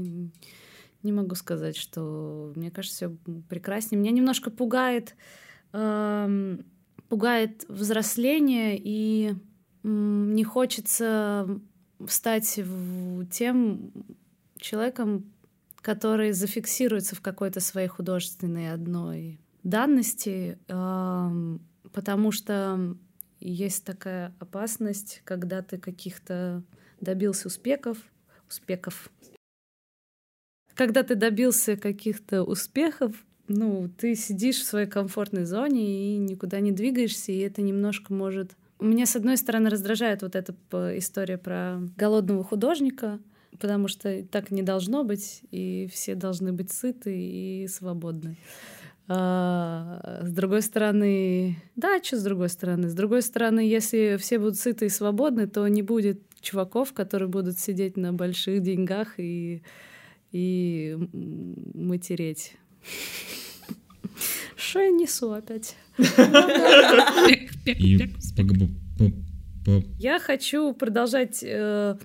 [1.03, 3.17] не могу сказать, что мне кажется, все
[3.49, 3.99] прекраснее.
[3.99, 5.15] Меня немножко пугает,
[5.73, 6.57] э,
[7.09, 9.35] пугает взросление, и э,
[9.83, 11.59] не хочется
[12.07, 12.59] стать
[13.31, 13.91] тем
[14.57, 15.31] человеком,
[15.81, 21.57] который зафиксируется в какой-то своей художественной одной данности, э,
[21.91, 22.95] потому что
[23.39, 26.63] есть такая опасность, когда ты каких-то
[26.99, 27.97] добился успехов,
[28.47, 29.09] успехов,
[30.81, 33.13] когда ты добился каких-то успехов,
[33.47, 38.53] ну, ты сидишь в своей комфортной зоне и никуда не двигаешься, и это немножко может...
[38.79, 40.55] Меня, с одной стороны, раздражает вот эта
[40.97, 43.19] история про голодного художника,
[43.51, 48.39] потому что так не должно быть, и все должны быть сыты и свободны.
[49.07, 52.89] А, с другой стороны, да, что с другой стороны?
[52.89, 57.59] С другой стороны, если все будут сыты и свободны, то не будет чуваков, которые будут
[57.59, 59.61] сидеть на больших деньгах и
[60.31, 60.97] и
[61.73, 62.53] матереть.
[64.55, 65.75] Что я несу опять?
[69.99, 71.95] Я хочу продолжать э,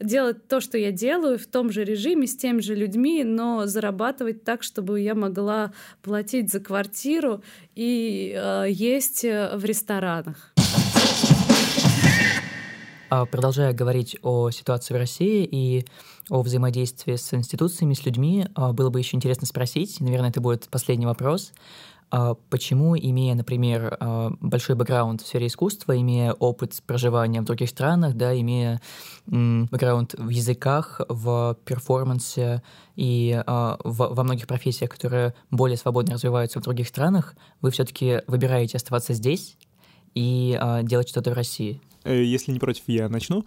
[0.00, 4.44] делать то, что я делаю, в том же режиме, с теми же людьми, но зарабатывать
[4.44, 7.42] так, чтобы я могла платить за квартиру
[7.74, 10.51] и э, есть в ресторанах.
[13.14, 15.84] А, продолжая говорить о ситуации в России и
[16.30, 20.66] о взаимодействии с институциями, с людьми, а, было бы еще интересно спросить, наверное, это будет
[20.70, 21.52] последний вопрос,
[22.10, 23.98] а, почему, имея, например,
[24.40, 28.80] большой бэкграунд в сфере искусства, имея опыт проживания в других странах, да, имея
[29.26, 32.62] бэкграунд в языках, в перформансе
[32.96, 39.12] и во многих профессиях, которые более свободно развиваются в других странах, вы все-таки выбираете оставаться
[39.12, 39.58] здесь
[40.14, 41.78] и делать что-то в России?
[42.04, 43.44] Э, если не против, я начну.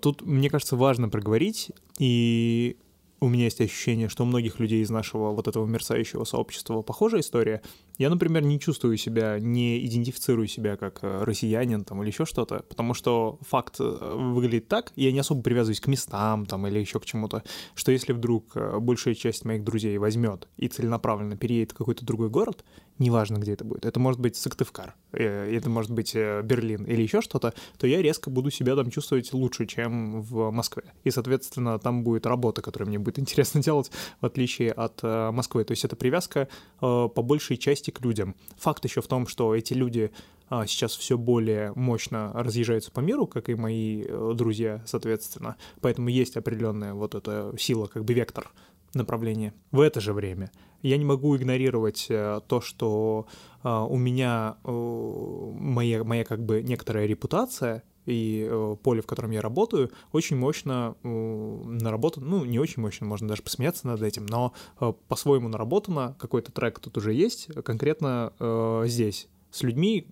[0.00, 2.76] Тут, мне кажется, важно проговорить, и
[3.20, 7.22] у меня есть ощущение, что у многих людей из нашего вот этого мерцающего сообщества похожая
[7.22, 7.62] история.
[7.98, 12.64] Я, например, не чувствую себя, не идентифицирую себя как э, россиянин там или еще что-то,
[12.68, 17.00] потому что факт э, выглядит так, я не особо привязываюсь к местам там или еще
[17.00, 17.42] к чему-то,
[17.74, 22.64] что если вдруг большая часть моих друзей возьмет и целенаправленно переедет в какой-то другой город,
[22.98, 27.54] неважно, где это будет, это может быть Сыктывкар, это может быть Берлин или еще что-то,
[27.78, 30.84] то я резко буду себя там чувствовать лучше, чем в Москве.
[31.04, 33.90] И, соответственно, там будет работа, которая мне будет интересно делать,
[34.20, 35.64] в отличие от Москвы.
[35.64, 36.48] То есть это привязка
[36.80, 38.34] по большей части к людям.
[38.58, 40.10] Факт еще в том, что эти люди
[40.48, 45.56] а, сейчас все более мощно разъезжаются по миру, как и мои э, друзья, соответственно.
[45.80, 48.50] Поэтому есть определенная вот эта сила, как бы вектор
[48.98, 49.54] направления.
[49.70, 50.50] В это же время
[50.82, 53.26] я не могу игнорировать э, то, что
[53.62, 59.30] а, у меня э, моя, моя как бы некоторая репутация и э, поле, в котором
[59.30, 64.26] я работаю, очень мощно э, наработано, ну, не очень мощно, можно даже посмеяться над этим,
[64.26, 70.08] но э, по-своему наработано, какой-то трек тут уже есть, конкретно э, здесь, с людьми,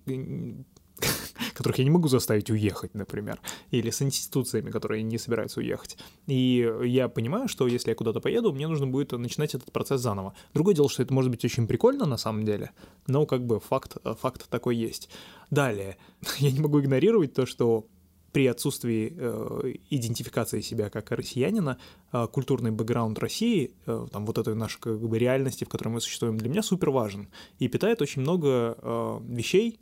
[1.53, 3.39] которых я не могу заставить уехать, например,
[3.71, 5.97] или с институциями, которые не собираются уехать.
[6.27, 10.33] И я понимаю, что если я куда-то поеду, мне нужно будет начинать этот процесс заново.
[10.53, 12.71] Другое дело, что это может быть очень прикольно на самом деле,
[13.07, 15.09] но как бы факт, факт такой есть.
[15.49, 15.97] Далее,
[16.37, 17.87] я не могу игнорировать то, что
[18.33, 21.77] при отсутствии э, идентификации себя как россиянина,
[22.11, 26.01] э, культурный бэкграунд России, э, там вот этой нашей как бы реальности, в которой мы
[26.01, 27.29] существуем, для меня супер важен
[27.59, 29.79] и питает очень много э, вещей,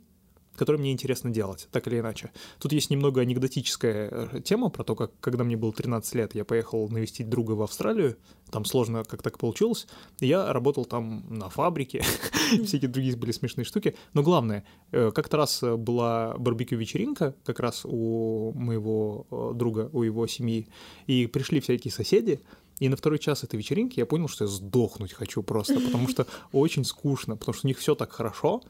[0.62, 2.30] которые мне интересно делать, так или иначе.
[2.60, 6.44] Тут есть немного анекдотическая э, тема про то, как когда мне было 13 лет, я
[6.44, 8.16] поехал навестить друга в Австралию,
[8.52, 9.88] там сложно как так получилось,
[10.20, 12.04] я работал там на фабрике,
[12.64, 18.52] всякие другие были смешные штуки, но главное, э, как-то раз была барбекю-вечеринка как раз у
[18.54, 20.68] моего э, друга, у его семьи,
[21.08, 22.40] и пришли всякие соседи,
[22.78, 26.28] и на второй час этой вечеринки я понял, что я сдохнуть хочу просто, потому что
[26.52, 28.62] очень скучно, потому что у них все так хорошо,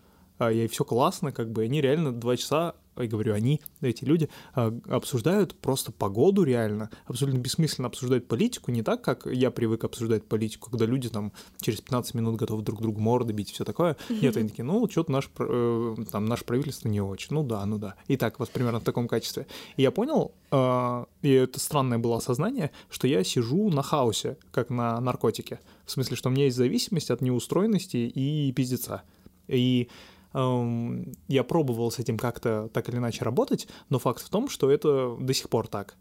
[0.50, 4.76] и все классно, как бы, они реально два часа, я говорю, они, эти люди, а,
[4.88, 10.70] обсуждают просто погоду реально, абсолютно бессмысленно обсуждают политику, не так, как я привык обсуждать политику,
[10.70, 13.96] когда люди там через 15 минут готовы друг другу морды бить и все такое.
[14.08, 17.28] Нет, они такие, ну, что-то наш, э, там, наше правительство не очень.
[17.30, 17.94] Ну да, ну да.
[18.08, 19.46] И так вот примерно в таком качестве.
[19.76, 24.70] И я понял, э, и это странное было осознание, что я сижу на хаосе, как
[24.70, 25.60] на наркотике.
[25.86, 29.02] В смысле, что у меня есть зависимость от неустроенности и пиздеца.
[29.48, 29.88] И
[30.34, 35.16] я пробовал с этим как-то так или иначе работать, но факт в том, что это
[35.20, 35.96] до сих пор так.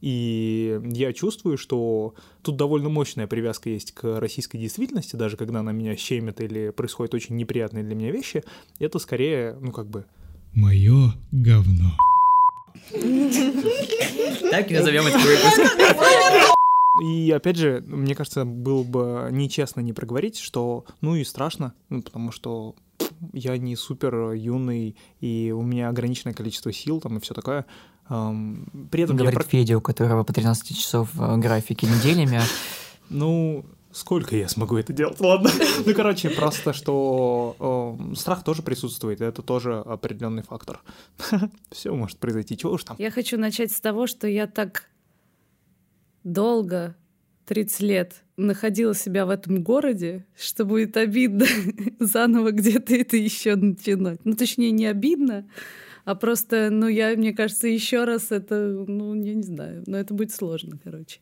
[0.00, 5.70] И я чувствую, что тут довольно мощная привязка есть к российской действительности, даже когда на
[5.70, 8.44] меня щемит или происходят очень неприятные для меня вещи,
[8.78, 10.04] это скорее, ну как бы...
[10.54, 11.92] Мое говно.
[14.50, 16.56] Так и назовем этот выпуск.
[17.02, 22.00] И опять же, мне кажется, было бы нечестно не проговорить, что ну и страшно, ну,
[22.00, 22.74] потому что
[23.32, 27.66] я не супер юный, и у меня ограниченное количество сил там и все такое.
[28.08, 29.48] При этом Говорит я...
[29.48, 32.40] Федя, у которого по 13 часов э, графики неделями.
[33.08, 35.48] Ну, сколько я смогу это делать, ладно.
[35.86, 40.82] ну, короче, просто, что э, страх тоже присутствует, это тоже определенный фактор.
[41.70, 42.96] Все может произойти, чего уж там.
[42.98, 44.90] Я хочу начать с того, что я так
[46.24, 46.96] долго
[47.46, 51.46] 30 лет находила себя в этом городе, что будет обидно
[52.00, 54.20] заново где-то это еще начинать.
[54.24, 55.48] Ну, точнее, не обидно,
[56.04, 60.14] а просто, ну, я, мне кажется, еще раз это, ну, я не знаю, но это
[60.14, 61.20] будет сложно, короче.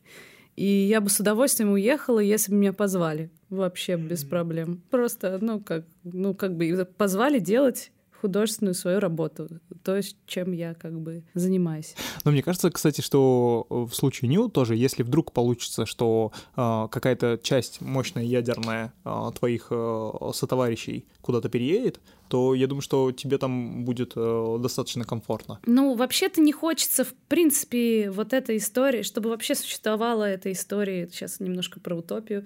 [0.57, 3.31] И я бы с удовольствием уехала, если бы меня позвали.
[3.49, 4.83] Вообще без проблем.
[4.91, 7.91] Просто, ну, как, ну, как бы позвали делать
[8.25, 9.49] художественную свою работу,
[9.83, 11.95] то, чем я как бы занимаюсь.
[12.25, 17.39] Но мне кажется, кстати, что в случае Нью тоже, если вдруг получится, что э, какая-то
[17.43, 22.01] часть мощная ядерная э, твоих э, сотоварищей куда-то переедет,
[22.35, 25.61] то я думаю, что тебе там будет э, достаточно комфортно.
[25.67, 31.39] Ну, вообще-то не хочется, в принципе, вот этой истории, чтобы вообще существовала эта история, сейчас
[31.39, 32.45] немножко про утопию,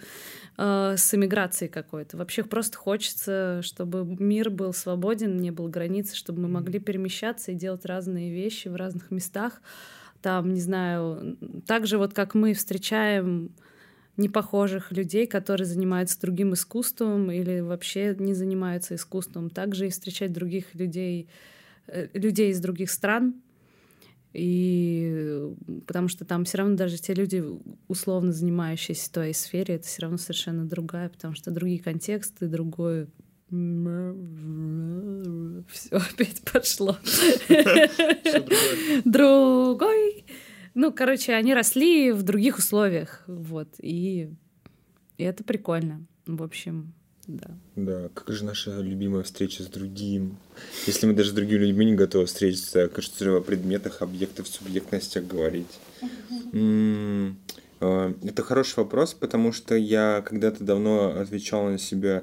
[0.58, 2.18] э, с эмиграцией какой-то.
[2.18, 7.54] Вообще просто хочется, чтобы мир был свободен, не было границ, чтобы мы могли перемещаться и
[7.54, 9.62] делать разные вещи в разных местах.
[10.20, 13.52] Там, не знаю, так же вот как мы встречаем
[14.18, 19.48] непохожих людей, которые занимаются другим искусством или вообще не занимаются искусством.
[19.48, 21.28] Также и встречать других людей,
[21.86, 23.34] э, людей из других стран.
[24.34, 25.48] И
[25.86, 27.42] потому что там все равно даже те люди,
[27.88, 33.06] условно занимающиеся той сфере, это все равно совершенно другая, потому что другие контексты, другой
[35.70, 36.98] все опять пошло.
[39.06, 40.26] Другой
[40.78, 44.30] ну, короче, они росли в других условиях, вот, и,
[45.16, 46.94] и это прикольно, в общем,
[47.26, 47.58] да.
[47.74, 50.38] Да, как же наша любимая встреча с другим.
[50.86, 55.80] Если мы даже с другими людьми не готовы встретиться, кажется, о предметах, объектах, субъектностях говорить.
[57.80, 62.22] А, это хороший вопрос, потому что я когда-то давно отвечал на себя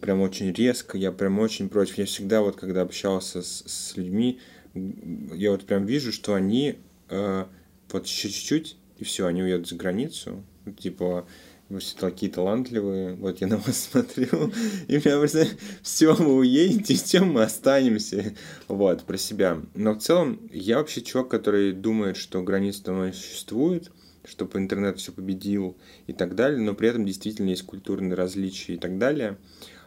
[0.00, 1.98] прям очень резко, я прям очень против.
[1.98, 4.40] Я всегда вот, когда общался с, с людьми,
[4.74, 6.78] я вот прям вижу, что они
[7.10, 7.48] а,
[7.92, 10.44] вот чуть-чуть, и все, они уедут за границу.
[10.78, 11.26] Типа,
[11.72, 14.52] вы все такие талантливые, вот я на вас смотрю,
[14.88, 15.46] и меня просто
[15.82, 18.34] все, вы уедете, тем мы останемся.
[18.68, 19.60] Вот, про себя.
[19.74, 23.90] Но в целом, я вообще чувак, который думает, что границы давно не существует,
[24.24, 25.76] чтобы интернет все победил
[26.06, 29.38] и так далее, но при этом действительно есть культурные различия и так далее.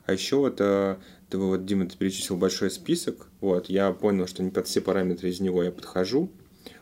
[0.06, 0.98] А еще вот, э,
[1.30, 5.30] ты, вот, Дима, ты перечислил большой список, вот, я понял, что не под все параметры
[5.30, 6.32] из него я подхожу,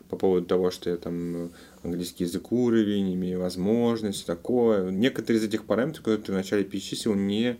[0.08, 1.48] по поводу того, что я там э,
[1.82, 4.90] английский язык уровень, имею возможность, такое.
[4.90, 7.58] Некоторые из этих параметров, которые ты вначале перечислил, не,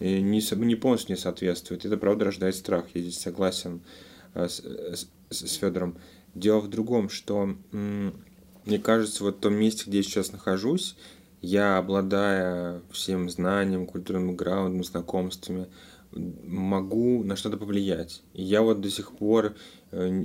[0.00, 1.84] э, не, не полностью не соответствуют.
[1.84, 2.86] Это, правда, рождает страх.
[2.94, 3.80] Я здесь согласен
[4.34, 5.96] э, с, с, с Федором.
[6.34, 10.96] Дело в другом, что мне кажется, вот в том месте, где я сейчас нахожусь,
[11.42, 15.66] я, обладая всем знанием, культурным граундом, знакомствами,
[16.12, 18.22] могу на что-то повлиять.
[18.32, 19.54] И я вот до сих пор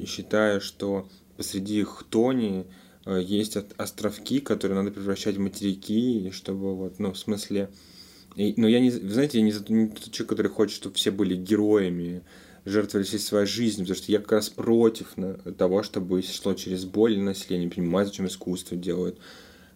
[0.06, 1.08] считаю, что
[1.38, 2.66] посреди хтони
[3.06, 7.70] э, есть островки, которые надо превращать в материки, чтобы вот, ну, в смысле...
[8.36, 8.90] И, ну, я не...
[8.90, 12.24] Вы знаете, я не, не тот человек, который хочет, чтобы все были героями,
[12.66, 15.16] жертвовали всей своей жизнью, потому что я как раз против
[15.58, 17.64] того, чтобы шло через боль и насилие.
[17.64, 19.18] Не понимаю, зачем искусство делают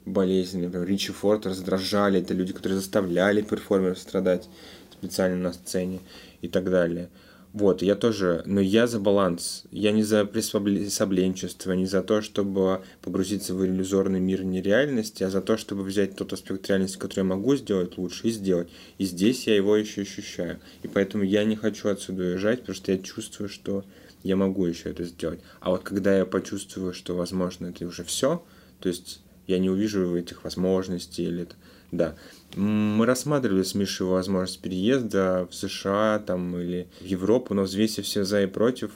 [0.06, 0.64] болезни.
[0.64, 2.20] Например, Ричи Форд раздражали.
[2.20, 4.50] Это люди, которые заставляли перформеров страдать
[4.92, 6.02] специально на сцене
[6.42, 7.10] и так далее.
[7.53, 9.65] Вот, я тоже, но я за баланс.
[9.72, 15.41] Я не за приспособленчество, не за то, чтобы погрузиться в иллюзорный мир нереальности, а за
[15.41, 18.69] то, чтобы взять тот аспект реальности, который я могу сделать лучше, и сделать.
[18.99, 20.61] И здесь я его еще ощущаю.
[20.84, 23.84] И поэтому я не хочу отсюда уезжать, потому что я чувствую, что
[24.23, 25.41] я могу еще это сделать.
[25.60, 28.45] А вот когда я почувствую, что, возможно, это уже все,
[28.80, 31.56] то есть я не увижу этих возможностей или это,
[31.91, 32.15] да.
[32.55, 38.23] Мы рассматривали с Мишей возможность переезда в США там или в Европу, но взвесив все
[38.23, 38.91] за и против,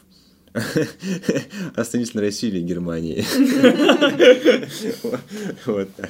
[1.75, 3.25] останемся на России или Германии.
[5.65, 6.09] Вот так.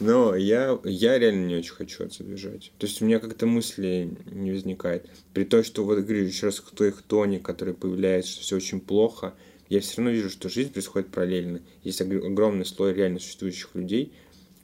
[0.00, 2.72] Но я, я реально не очень хочу отсюда бежать.
[2.78, 5.06] То есть у меня как-то мысли не возникает.
[5.32, 8.80] При том, что вот говорю еще раз, кто их тоне, который появляется, что все очень
[8.80, 9.34] плохо,
[9.68, 11.60] я все равно вижу, что жизнь происходит параллельно.
[11.84, 14.12] Есть ог- огромный слой реально существующих людей,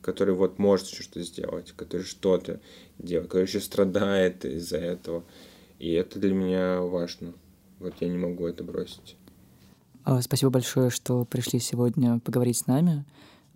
[0.09, 2.61] который вот может что-то сделать, который что-то
[2.99, 5.23] делает, который еще страдает из-за этого.
[5.79, 7.35] И это для меня важно.
[7.79, 9.17] Вот я не могу это бросить.
[10.05, 13.05] А, Спасибо большое, что пришли сегодня поговорить с нами.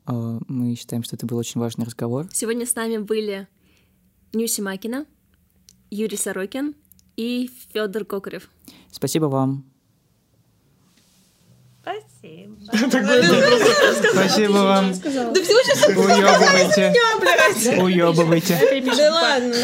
[0.05, 2.29] А, Мы считаем, что это был очень важный разговор.
[2.35, 3.49] Сегодня с нами были
[4.35, 5.07] Нюси Макина,
[5.91, 6.75] Юрий Сорокин
[7.17, 8.51] и Федор Кокарев.
[8.91, 9.72] Спасибо вам.
[12.23, 12.55] Спасибо.
[14.13, 14.93] Спасибо вам.
[14.93, 16.95] Да всего сейчас Уёбывайте.
[17.83, 18.93] Уёбывайте.
[18.97, 19.55] Да ладно.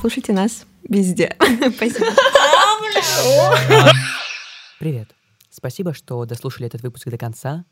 [0.00, 1.36] Слушайте нас везде.
[1.76, 2.06] Спасибо.
[4.80, 5.14] Привет.
[5.48, 7.64] Спасибо, что дослушали этот выпуск до конца.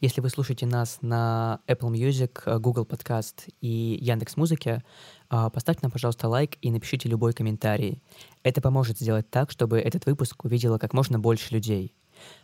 [0.00, 4.82] Если вы слушаете нас на Apple Music, Google Podcast и Яндекс Музыке,
[5.28, 8.02] поставьте нам, пожалуйста, лайк и напишите любой комментарий.
[8.42, 11.94] Это поможет сделать так, чтобы этот выпуск увидело как можно больше людей.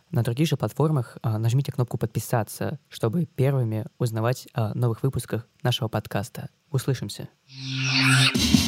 [0.09, 5.87] На других же платформах а, нажмите кнопку «Подписаться», чтобы первыми узнавать о новых выпусках нашего
[5.87, 6.49] подкаста.
[6.69, 7.29] Услышимся!
[7.47, 8.60] Thank